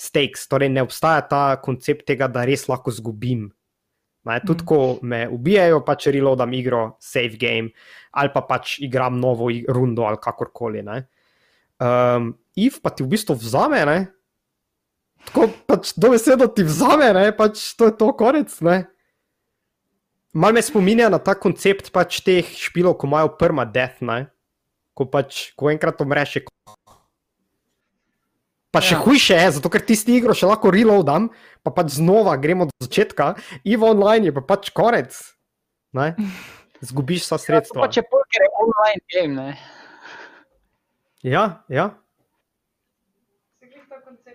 [0.00, 3.50] stakes, torej ne obstaja ta koncept tega, da res lahko zgubim.
[4.24, 4.66] Ne, tudi, mm.
[4.70, 7.74] ko me ubijajo, pač reloadam igro, save game,
[8.16, 10.80] ali pa pač igram novo rundo ali kakorkoli.
[11.82, 14.00] Um, if pa ti v bistvu vzame, ne?
[15.28, 17.28] tako pač do besedo ti vzame, ne?
[17.36, 18.54] pač to je to konec.
[20.32, 24.32] Mal me spominja na ta koncept pač teh špilov, ko imajo prma death, ne?
[24.96, 26.40] ko pač, ko enkrat umreš.
[28.72, 29.00] Pa še ja.
[29.04, 31.28] hujše je, zato ker tisti igro še lahko reloadam,
[31.60, 35.16] pa pač znova gremo od začetka, Evo online je pa pač konec.
[36.88, 37.78] Zgubiš vsa sredstva.
[37.78, 39.50] Ja, pa če poker je online game, ne?
[41.22, 41.92] Ja, ja.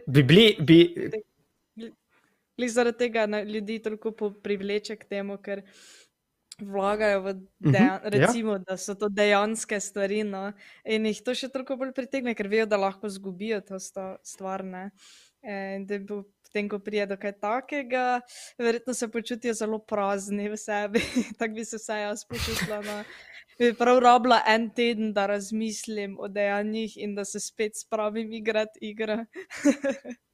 [0.08, 0.78] Bi bili, bi,
[2.58, 4.12] Li zaradi tega ljudi toliko
[4.44, 5.62] privleče k temu, ker
[6.58, 8.58] vlagajo v mhm, dejan, uh -huh, recimo, ja.
[8.58, 10.24] da so to dejanske stvari.
[10.24, 10.54] No?
[10.86, 13.80] In jih to še toliko bolj pritegne, ker vejo, da lahko zgubijo to
[14.24, 14.64] stvar.
[14.64, 14.90] Ne?
[15.44, 18.22] In da bo potem, ko pride do kaj takega,
[18.58, 21.00] verjetno se počutijo zelo prazni v sebi.
[21.40, 22.82] Tako bi se vsaj jaz počutila.
[22.82, 23.04] No?
[23.60, 28.80] Bi prav rabila en teden, da razmislim o dejanjih in da se spet spravim igrati
[28.82, 29.26] igre.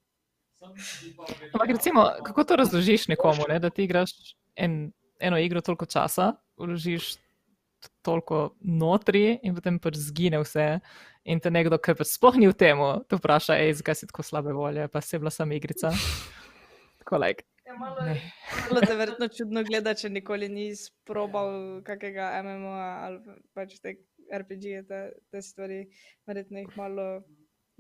[1.54, 3.60] Ampak, recimo, kako to razložiš nekomu, ne?
[3.60, 4.14] da ti igraš
[4.56, 7.16] en, eno igro toliko časa, vložiš
[8.02, 10.68] toliko notri in potem pač zgine vse.
[11.24, 14.26] In te nekdo, ki pač sploh ni v tem, te vpraša, hej, zakaj si tako
[14.28, 15.94] slabe volje, pa se je bila sama igrica.
[17.04, 17.48] Tako like.
[17.64, 23.96] Ja, malo je verjetno čudno gledati, če nikoli nisi probal kakega MMO ali pač te
[24.34, 25.00] RPG, te,
[25.32, 25.86] te stvari,
[26.28, 27.08] verjetno jih malo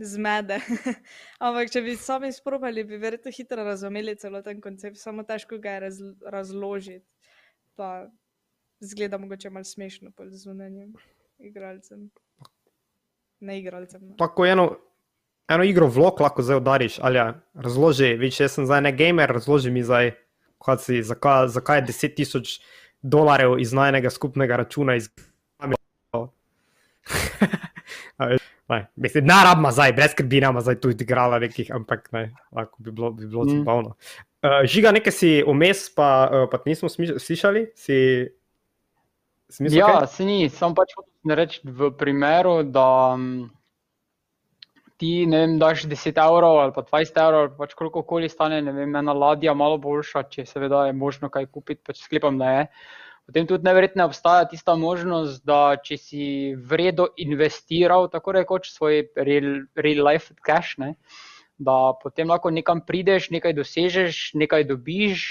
[0.05, 0.59] zmede.
[1.45, 5.83] Ampak, če bi sami sprobali, bi verjetno hitro razumeli celoten koncept, samo težko ga je
[5.87, 7.05] raz, razložiti.
[7.75, 8.05] Pa
[8.83, 10.93] zgleda mogoče malo smešno pod zunanjem
[11.39, 12.09] igralcem.
[13.39, 14.01] Ne igralcem.
[14.07, 14.15] No.
[14.17, 14.77] Pa ko eno,
[15.49, 19.31] eno igro vlog lahko zdaj udariš, ali ja, razloži, več jaz sem zdaj ne gamer,
[19.31, 20.13] razloži mi zdaj,
[20.79, 22.59] si, zakaj, zakaj je 10 tisoč
[23.01, 24.95] dolarjev iz najnega skupnega računa
[28.77, 28.93] izgledalo.
[28.95, 32.83] Mislim, da rabimo zdaj, brez skrbi, da ima zdaj tu igrala nekih, ampak ne, lahko
[32.83, 33.57] bi bilo, bi bilo mm.
[33.57, 33.95] zabavno.
[34.43, 37.67] Uh, žiga, nekaj si vmes, pa, uh, pa nismo slišali.
[37.75, 37.97] Si,
[39.49, 40.07] si misl, ja, okay?
[40.07, 43.45] se ni, samo pač hočem reči v primeru, da um,
[44.97, 48.75] ti ne vem, daš 10 evrov ali pa 20 evrov, pač koliko koli stane, ne
[48.75, 52.67] vem, ena ladja malo boljša, če seveda je možno kaj kupiti, pač sklepam, da je.
[52.67, 56.23] Uh, Potem tudi neverjetno obstaja tista možnost, da če si
[56.55, 60.93] vredno investiral, tako rekoč, svoj real, real life cash, ne,
[61.55, 65.23] da potem lahko nekam prideš, nekaj dosežeš, nekaj dobiš,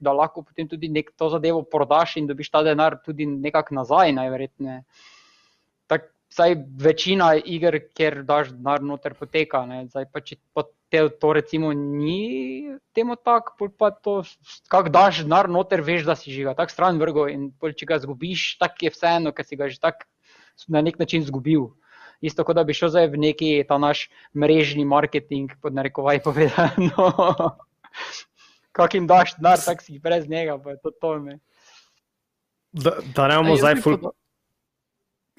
[0.00, 4.14] da lahko potem tudi nek, to zadevo prodaš in dobiš ta denar tudi nekako nazaj,
[4.16, 4.84] najverjetneje.
[6.30, 9.64] Vsaj večina iger, kjer daš denar noter, poteka.
[9.90, 14.20] Zdaj, pa, če pa te, to recimo ni temu tako, pa to,
[14.70, 17.88] kako daš denar noter, veš, da si že ga tako stran vrgo in pol, če
[17.90, 20.06] ga zgubiš, tako je vseeno, ker si ga že tako
[20.68, 21.70] na nek način zgubil.
[22.20, 27.10] Isto kot da bi šel zdaj v neki ta naš mrežni marketing, pod narekovaj povedano.
[28.76, 31.38] Kak jim daš denar, tak si brez njega, pa je to to ime.
[32.72, 33.96] Da, da ne bomo zdaj ful.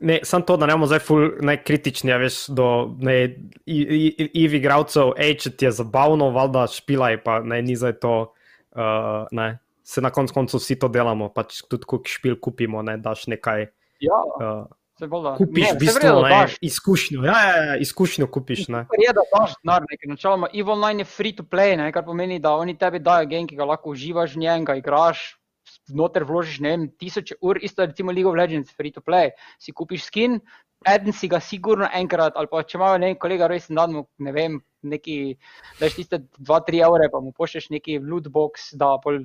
[0.01, 2.67] Ne, samo to, da ne bomo zdaj ful najkritični, ja, veš, do
[3.05, 3.17] ne,
[3.67, 8.15] ivi igravcev, hej, če ti je zabavno, valjda špilaj, pa ne, ni zdaj to,
[8.73, 9.51] uh, ne,
[9.85, 13.67] se na koncu koncev vsi to delamo, pač tudi ko špil kupimo, ne, daš nekaj.
[14.01, 14.21] Ja.
[14.39, 14.63] Uh,
[15.01, 16.55] Se bolj, kupiš ne, v bistvu vredo, ne, daš.
[16.61, 17.23] izkušnjo.
[17.25, 18.67] Ja, ja, ja, izkušnjo kupiš.
[18.69, 18.83] Ne.
[19.01, 20.49] Je, da daš denar, nekaj načeloma.
[20.53, 23.57] EVE Online je free to play, ne, kar pomeni, da oni tebi dajo game, ki
[23.57, 25.23] ga lahko uživaš v njem, ga igraš,
[25.97, 29.31] noter vložiš, ne vem, tisoče ur, isto je recimo League of Legends, free to play.
[29.59, 30.39] Si kupiš skin,
[30.87, 34.57] eden si ga sigurno enkrat, ali pa če imajo ne, kolega rojsten dan, ne vem,
[34.81, 35.17] neki,
[35.79, 39.23] daš tiste 2-3 evre, pa mu pošleš neki lootbox, da pol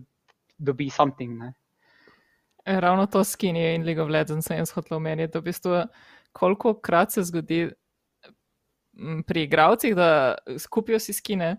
[0.58, 1.38] dobi something.
[1.40, 1.54] Ne.
[2.66, 5.82] Ravno to skini in League of Legends sem jaz hotel omeniti, da v bistvu
[6.36, 7.68] koliko krat se zgodi
[9.26, 11.56] pri igravcih, da skupijo si skine,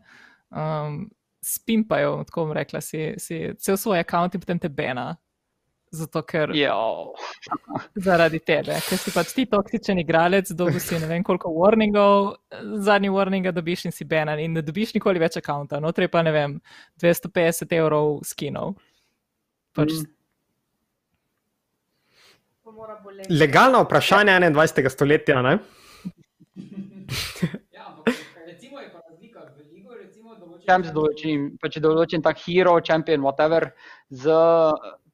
[0.49, 1.05] um,
[1.47, 5.13] spimpajo, tako bom rekla, si, si cel svoj račun in potem te bena.
[5.95, 6.75] Zato, ker Ja,
[7.95, 12.33] zaradi tebe, ker si pač ti toksičen igralec, dobi si ne vem koliko warningov,
[12.83, 16.35] zadnji warninga dobiš in si benan in ne dobiš nikoli več računa, notri pa ne
[16.35, 16.57] vem,
[16.99, 18.75] 250 evrov skinov.
[19.77, 20.17] Pač, Mm.
[23.29, 24.89] Legalna vprašanja 21.
[24.89, 25.41] stoletja.
[25.41, 25.57] Ne?
[30.67, 33.69] Čem z določenim, pa če določen tak hero, champion, whatever,
[34.11, 34.35] z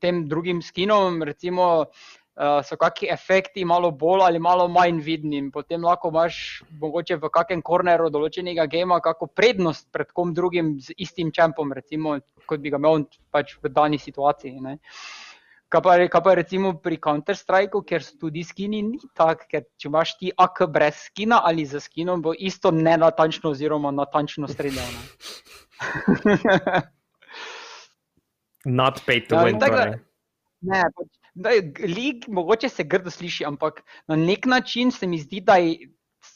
[0.02, 5.84] tem drugim skinom, recimo, uh, so kakšni efekti malo bolj ali malo manj vidni potem
[5.86, 11.32] lahko imaš mogoče v kakem korneru določenega gema kako prednost pred kom drugim z istim
[11.32, 12.18] čempom, recimo,
[12.50, 14.60] kot bi ga imel pač v dani situaciji.
[14.60, 14.80] Ne.
[15.74, 19.88] Kaj pa, kaj pa recimo pri Counter-Strikeu, ker so tudi skini, ni tako, ker če
[19.90, 24.86] imaš ti AK brez skina ali za skinom, bo isto nenatančno oziroma natančno streljal.
[24.86, 25.02] ne.
[28.66, 29.60] Not paid to Ja, win.
[29.60, 30.00] tako da- Torej.
[30.64, 31.58] Ne, pač, daj,
[31.90, 35.90] lig mogoče se grdo sliši, ampak na nek način se mi zdi, da je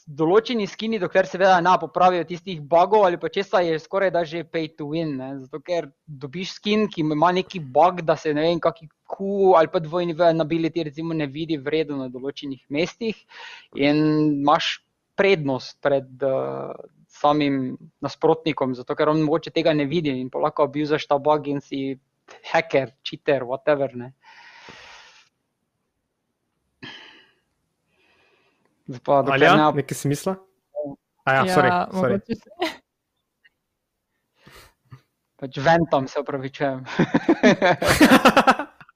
[0.08, 4.44] določeni skini, dokler seveda ne popravijo tistih bugov ali pa česa, je skoraj da že
[4.44, 5.16] pay to win.
[5.20, 5.28] Ne?
[5.44, 9.68] Zato ker dobiš skin, ki ima neki bug, da se ne vem, kakšni Q ali
[9.72, 13.16] pa dvojni V nability recimo ne vidi vredo na določenih mestih
[13.76, 13.96] in
[14.42, 14.78] imaš
[15.16, 16.76] prednost pred uh,
[17.08, 21.48] samim nasprotnikom, zato ker on mogoče tega ne vidi in pa lahko abuzaš ta bug
[21.48, 21.98] in si
[22.52, 23.88] hacker, cheater, whatever.
[23.96, 24.12] Ne.
[28.98, 30.36] Pa, Ali ja, ne, nekaj smisla?
[31.24, 32.16] A ja, sorry, sorry.
[32.16, 32.50] mogoče se-
[35.36, 36.84] pač ventam se upravičujem.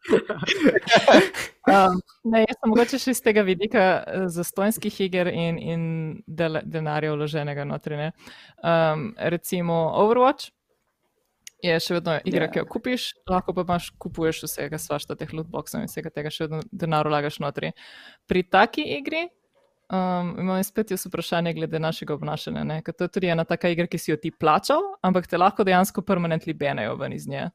[1.62, 5.82] Um, ne, jaz sem mogoče še iz tega vidika eh, zastonjskih iger in, in
[6.26, 7.94] del, denarja vloženega notri.
[8.00, 8.08] ne.
[8.66, 10.50] Um, recimo Overwatch
[11.62, 12.50] je še vedno igra, Ja.
[12.50, 16.48] ki jo kupiš, lahko pa imaš, kupuješ vsega, svašta teh lootboxov in vsega tega še
[16.48, 17.70] vedno denar vlagaš notri.
[18.26, 19.28] Pri taki igri
[19.92, 22.64] um, imam spet jaz vprašanje glede našega obnašanja.
[22.64, 25.38] ne, ker To je tudi ena taka igra, ki si jo ti plačal, ampak te
[25.38, 27.50] lahko dejansko permanently benejo ven iz nje.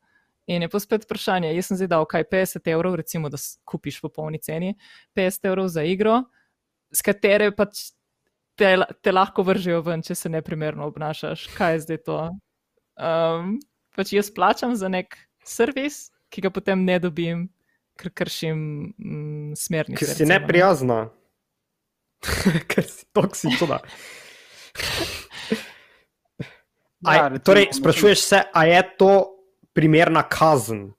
[0.47, 3.99] In je pa spet vprašanje, jaz sem zdaj dal kaj 50 evrov, recimo, da kupiš
[4.01, 4.77] po polni ceni,
[5.15, 6.21] 50 evrov za igro,
[6.91, 7.89] s katere pač
[8.55, 11.49] te, te lahko vržejo ven, če se neprimerno obnašaš.
[11.57, 12.21] Kaj je zdaj to?
[12.95, 13.57] Um,
[13.97, 17.47] pač jaz plačam za nek servis, ki ga potem ne dobim,
[17.99, 18.57] ker kršim
[18.95, 19.99] mm, smernice.
[19.99, 20.31] Ker si recimo,
[20.87, 21.03] ne.
[22.69, 23.79] Ker si toksična.
[27.05, 29.11] Aj, Ja, torej, sprašuješ se, a je to
[29.73, 30.93] primerna kazen?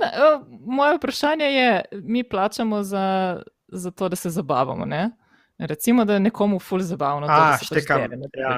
[0.00, 4.84] Ne, o, Moje vprašanje je, mi plačamo za, za to, da se zabavamo.
[4.86, 5.10] Ne?
[5.58, 8.06] Recimo, da je nekomu ful zabavno, to, A, da se štekam, ja.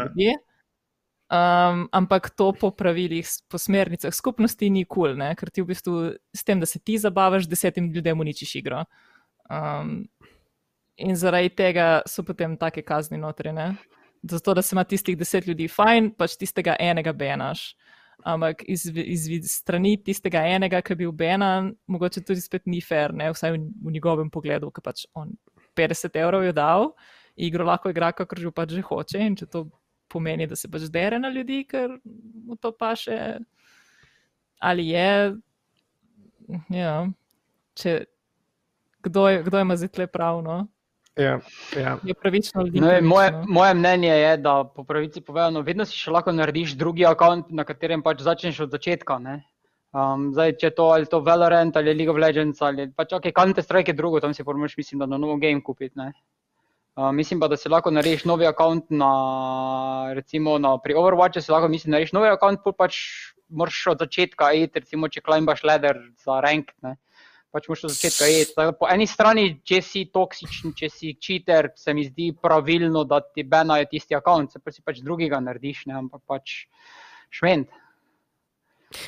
[0.04, 0.36] ljudi.
[1.32, 5.94] Um, ampak to po pravilih, po smernicah skupnosti ni kul, cool, ker ti v bistvu
[6.36, 8.84] s tem, da se ti zabavaš, desetim ljudem uničiš igro.
[9.48, 10.04] Um,
[11.03, 13.72] in zaradi tega so potem take kazni notrene.
[14.22, 17.72] Zato, da se ima tistih deset ljudi fajn, pač tistega enega benaš.
[18.22, 22.78] Ampak iz, iz, iz strani tistega enega, ki je bil benan, mogoče tudi spet ni
[22.80, 23.32] fair, ne?
[23.34, 25.32] vsaj v, v njegovem pogledu, ker pač on
[25.78, 26.92] 50 evrov je dal,
[27.34, 29.18] igro lahko igra, kakor že pač že hoče.
[29.26, 29.64] In če to
[30.12, 33.40] pomeni, da se pač dere na ljudi, ker mu to paše,
[34.62, 35.34] ali je.
[36.70, 36.94] Ja,
[37.74, 37.96] če,
[39.03, 40.66] kdo, je, kdo ima zdaj tle pravno?
[41.16, 41.40] Ja,
[41.76, 41.98] ja.
[42.08, 42.62] Je pravično.
[42.72, 43.52] Ne, vem, moje, pravično?
[43.52, 47.66] moje mnenje je, da po pravici povedano, vedno si še lahko narediš drugi račun, na
[47.68, 49.18] katerem pač začneš od začetka.
[49.18, 49.42] ne.
[49.92, 53.26] Um, zdaj, če je to ali to Valorant ali League of Legends ali pač ok,
[53.36, 55.92] Counter Strike je drugo, tam si moraš, mislim, da na novo game kupiti.
[55.96, 56.12] ne.
[56.96, 59.12] Uh, mislim pa, da si lahko narediš novi račun na,
[60.16, 62.96] recimo, na, pri Overwatchu, si lahko misliš, narediš novi račun, pač
[63.48, 66.72] moraš od začetka iti, recimo, če klimbaš leder za rank.
[66.84, 66.96] Ne.
[67.53, 68.55] Pač moraš od začetka iti.
[68.57, 73.20] Tako, po eni strani, če si toksičen, če si cheater, se mi zdi pravilno, da
[73.20, 76.62] ti benajo tisti račun, se pa si pač drugega narediš, ne, ampak pač
[77.32, 77.68] šment.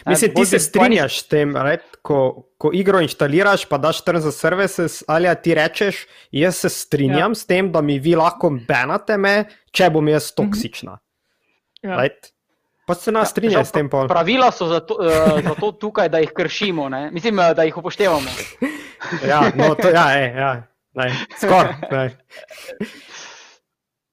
[0.09, 1.97] Mislim, ti se strinjaš s tem, right?
[2.03, 2.19] ko,
[2.61, 7.41] ko igro instaliraš, pa daš terms of services, ali ti rečeš, jaz se strinjam ja.
[7.41, 9.35] s tem, da mi vi lahko benate me,
[9.73, 10.37] če bom jaz mhm.
[10.41, 10.99] toksična.
[11.85, 12.01] Ja.
[12.01, 12.34] Right?
[12.87, 13.89] Pa se nas ja, strinja s tem.
[13.89, 14.09] Pol.
[14.09, 17.11] Pravila so zato, uh, zato tukaj, da jih kršimo, ne?
[17.11, 18.31] mislim, eh, da jih upoštevamo.
[19.31, 20.53] ja, no, to, ja, ej, ja,
[21.41, 22.13] skoraj.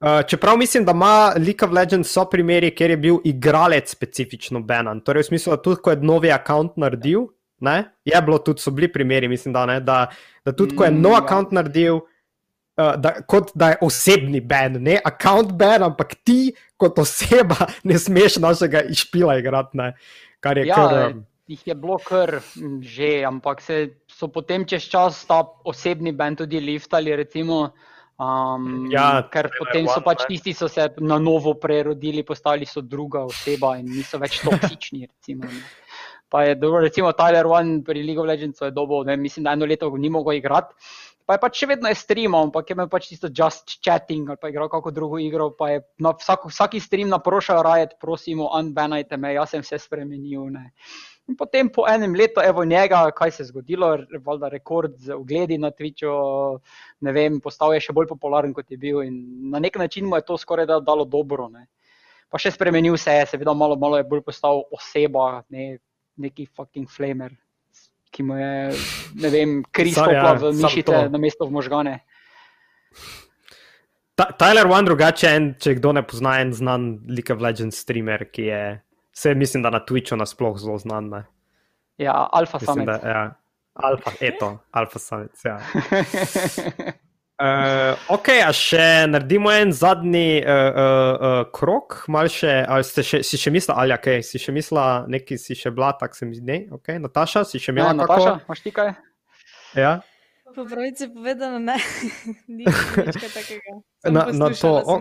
[0.01, 4.59] Uh, čeprav mislim, da ima League of Legends so primeri, kjer je bil igralec specifično
[4.59, 5.03] banan.
[5.05, 7.27] Torej, v smislu, da tudi ko je novi račun naredil,
[7.59, 10.07] ne, je bilo tudi, so bili primeri, mislim, da, ne, da,
[10.45, 11.61] da tudi ko je nov račun mm, ja.
[11.61, 17.69] naredil, uh, da, kot da je osebni ban, ne račun ban, ampak ti kot oseba
[17.89, 19.77] ne smeš našega išpila igrati.
[19.77, 19.93] Ne,
[20.41, 20.97] kar je ja, kar.
[21.11, 22.37] Um, Jih je bilo kar
[22.79, 27.15] že, ampak se so potem čez čas ta osebni ban tudi liftali.
[27.15, 27.71] Recimo,
[28.21, 32.83] Um, ja, ker potem so pač tisti, ki so se na novo prerodili, postali so
[32.85, 35.07] druga oseba in niso več toksični.
[35.09, 35.49] Recimo,
[36.29, 39.55] pa je dobro, recimo Tyler One pri League of Legends je dobo, ne, mislim, da
[39.57, 40.77] eno leto ni mogel igrati.
[41.31, 44.35] Pa je pač še vedno je streamal, ampak je imel pač tisto just chatting ali
[44.35, 45.45] pa igral kako drugo igro.
[45.55, 50.49] Pa je na vsak, vsaki stream naprošal rajet, prosimo, unbanajte me, jaz sem se spremenil.
[50.51, 50.73] Ne.
[51.31, 53.93] In potem po enem letu, evo njega, kaj se je zgodilo,
[54.25, 56.11] valjda rekord z ogledi na Twitchu,
[56.99, 58.99] ne vem, postal je še bolj popularen, kot je bil.
[59.07, 61.47] In na nek način mu je to skoraj da dalo dobro.
[61.47, 61.69] Ne.
[62.27, 65.77] Pa še spremenil se je, seveda malo, malo je bolj postal oseba, ne,
[66.19, 67.39] neki fucking flamer,
[68.11, 68.53] ki mu je,
[69.23, 71.99] ne vem, kristopla ja, v mišice na mesto v možgane.
[74.37, 78.63] Tyler One drugače, če kdo ne pozna, en znan League of Legends streamer, ki je
[79.11, 81.09] Vse mislim, da na Twitchu nasploh zelo znan.
[81.09, 81.23] Ne?
[81.97, 82.85] Ja, Alfa Summit.
[82.85, 83.33] Da, ja.
[83.73, 85.31] Alfa, eto, Alfa Summit.
[85.45, 85.59] Ja.
[87.41, 90.83] uh, ok, a še naredimo en zadnji uh, uh,
[91.29, 95.57] uh, krok, še, ali še, si še mislila, ali okay, si še mislila, neki si
[95.57, 96.59] še bila, tako se mi zdi.
[96.77, 98.93] Okay, Nataša, si še imela ja, Nataša, imaš ti kaj?
[99.77, 99.93] Ja.
[100.51, 101.77] Po pravici povedano, ne,
[102.55, 103.79] ni nič takega.
[104.11, 104.99] Na, na to, o,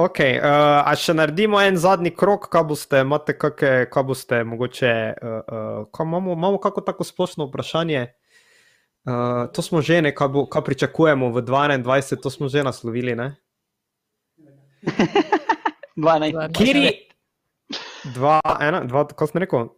[0.00, 4.92] Ok, uh, a še naredimo en zadnji krok, kaj boste, imate kakšne, kaj boste, mogoče,
[5.12, 8.06] uh, uh, kaj imamo, imamo kako tako splošno vprašanje.
[9.00, 13.16] Uh, to smo že, ne, kaj, bo, kaj pričakujemo v 22, to smo že naslovili.
[15.96, 16.52] 12.
[16.52, 17.08] Kiri?
[18.04, 19.68] 2, 1, 2, kako sem rekel?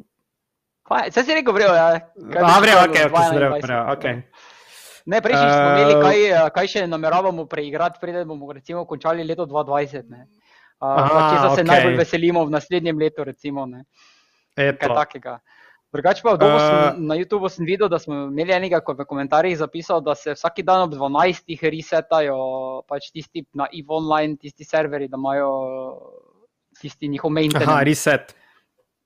[0.90, 2.00] Vse si rekel, vrejo, ja.
[2.18, 3.16] Dobre, ok, ok,
[3.54, 3.70] ok.
[3.94, 4.14] okay.
[5.06, 9.46] Ne, prejšnji smo imeli, kaj, eh, kaj še nameravamo preigrati, preden bomo recimo končali leto
[9.46, 10.10] 2020.
[10.10, 10.26] Ne.
[10.82, 11.66] Uh, Če se okay.
[11.66, 13.66] najbolj veselimo v naslednjem letu, recimo.
[14.58, 15.38] Kaj takega.
[15.92, 19.06] Drugače pa uh, sem, na YouTubu sem videl, da smo imeli enega, ko je v
[19.10, 21.52] komentarjih zapisal, da se vsak dan ob 12.
[21.68, 22.36] resetajo
[22.88, 25.50] pač tisti na EVE Online, tisti serveri, da imajo
[26.80, 27.68] tisti njihov maintenance.
[27.68, 28.32] Aha, reset.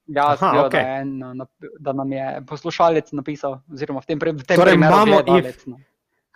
[0.07, 0.83] Ja, Aha, zbijo, okay.
[0.83, 1.43] da, en,
[1.83, 5.67] da nam je poslušalec napisal, oziroma v tem, v tem torej, primeru imamo gledalec.
[5.67, 5.83] No.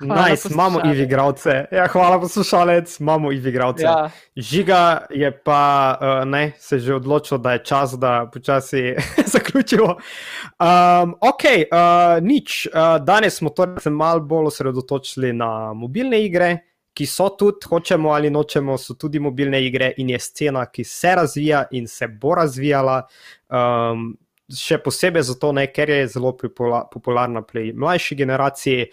[0.01, 1.65] Nice, imamo ivi igravce.
[1.73, 3.83] Ja, hvala, poslušalec, imamo ivi igravce.
[3.83, 4.11] Ja.
[4.37, 8.95] Žiga je pa uh, ne, se že odločil, da je čas, da počasi
[9.35, 9.85] zaključimo.
[9.87, 12.67] Um, ok, uh, nič.
[12.67, 16.59] Uh, danes smo torej se malo bolj osredotočili na mobilne igre
[16.95, 21.15] ki so tudi, hočemo ali nočemo, so tudi mobilne igre in je scena, ki se
[21.15, 23.03] razvija in se bo razvijala.
[23.49, 24.11] Um,
[24.51, 28.89] še posebej zato, ne, ker je zelo popularna pri mlajši generaciji.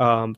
[0.00, 0.32] Um,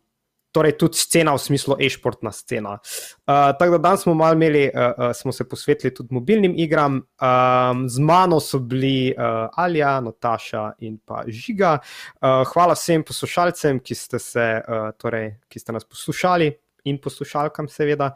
[0.54, 2.76] Torej, tudi scena v smislu e-športna scena.
[2.78, 7.00] Uh, tako da danes smo malo imeli, uh, uh, smo se posvetili tudi mobilnim igram.
[7.02, 11.78] Um, z mano so bili uh, Alja, Nataša in pa Žiga.
[11.82, 16.52] Uh, hvala vsem poslušalcem, ki ste, se, uh, torej, ki ste nas poslušali
[16.84, 18.12] in poslušalkam, seveda.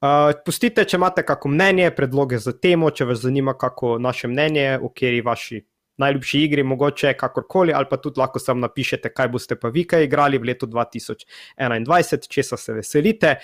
[0.00, 4.78] Uh, pustite, če imate kako mnenje, predloge za temo, če vas zanima, kako naše mnenje,
[4.78, 5.60] v kateri vaši
[6.02, 10.06] najljubši igri, mogoče kakorkoli, ali pa tudi lahko sam napišete, kaj boste pa vi kaj
[10.08, 13.36] igrali v letu 2021, če se veselite.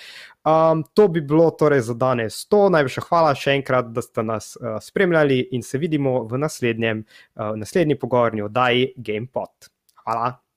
[0.49, 2.67] Um, to bi bilo torej za danes to.
[2.73, 7.03] Najlepša hvala še enkrat, da ste nas uh, spremljali in se vidimo v naslednjem,
[7.35, 9.71] uh, naslednji pogovorni oddaji GamePod.
[10.03, 10.48] Hvala.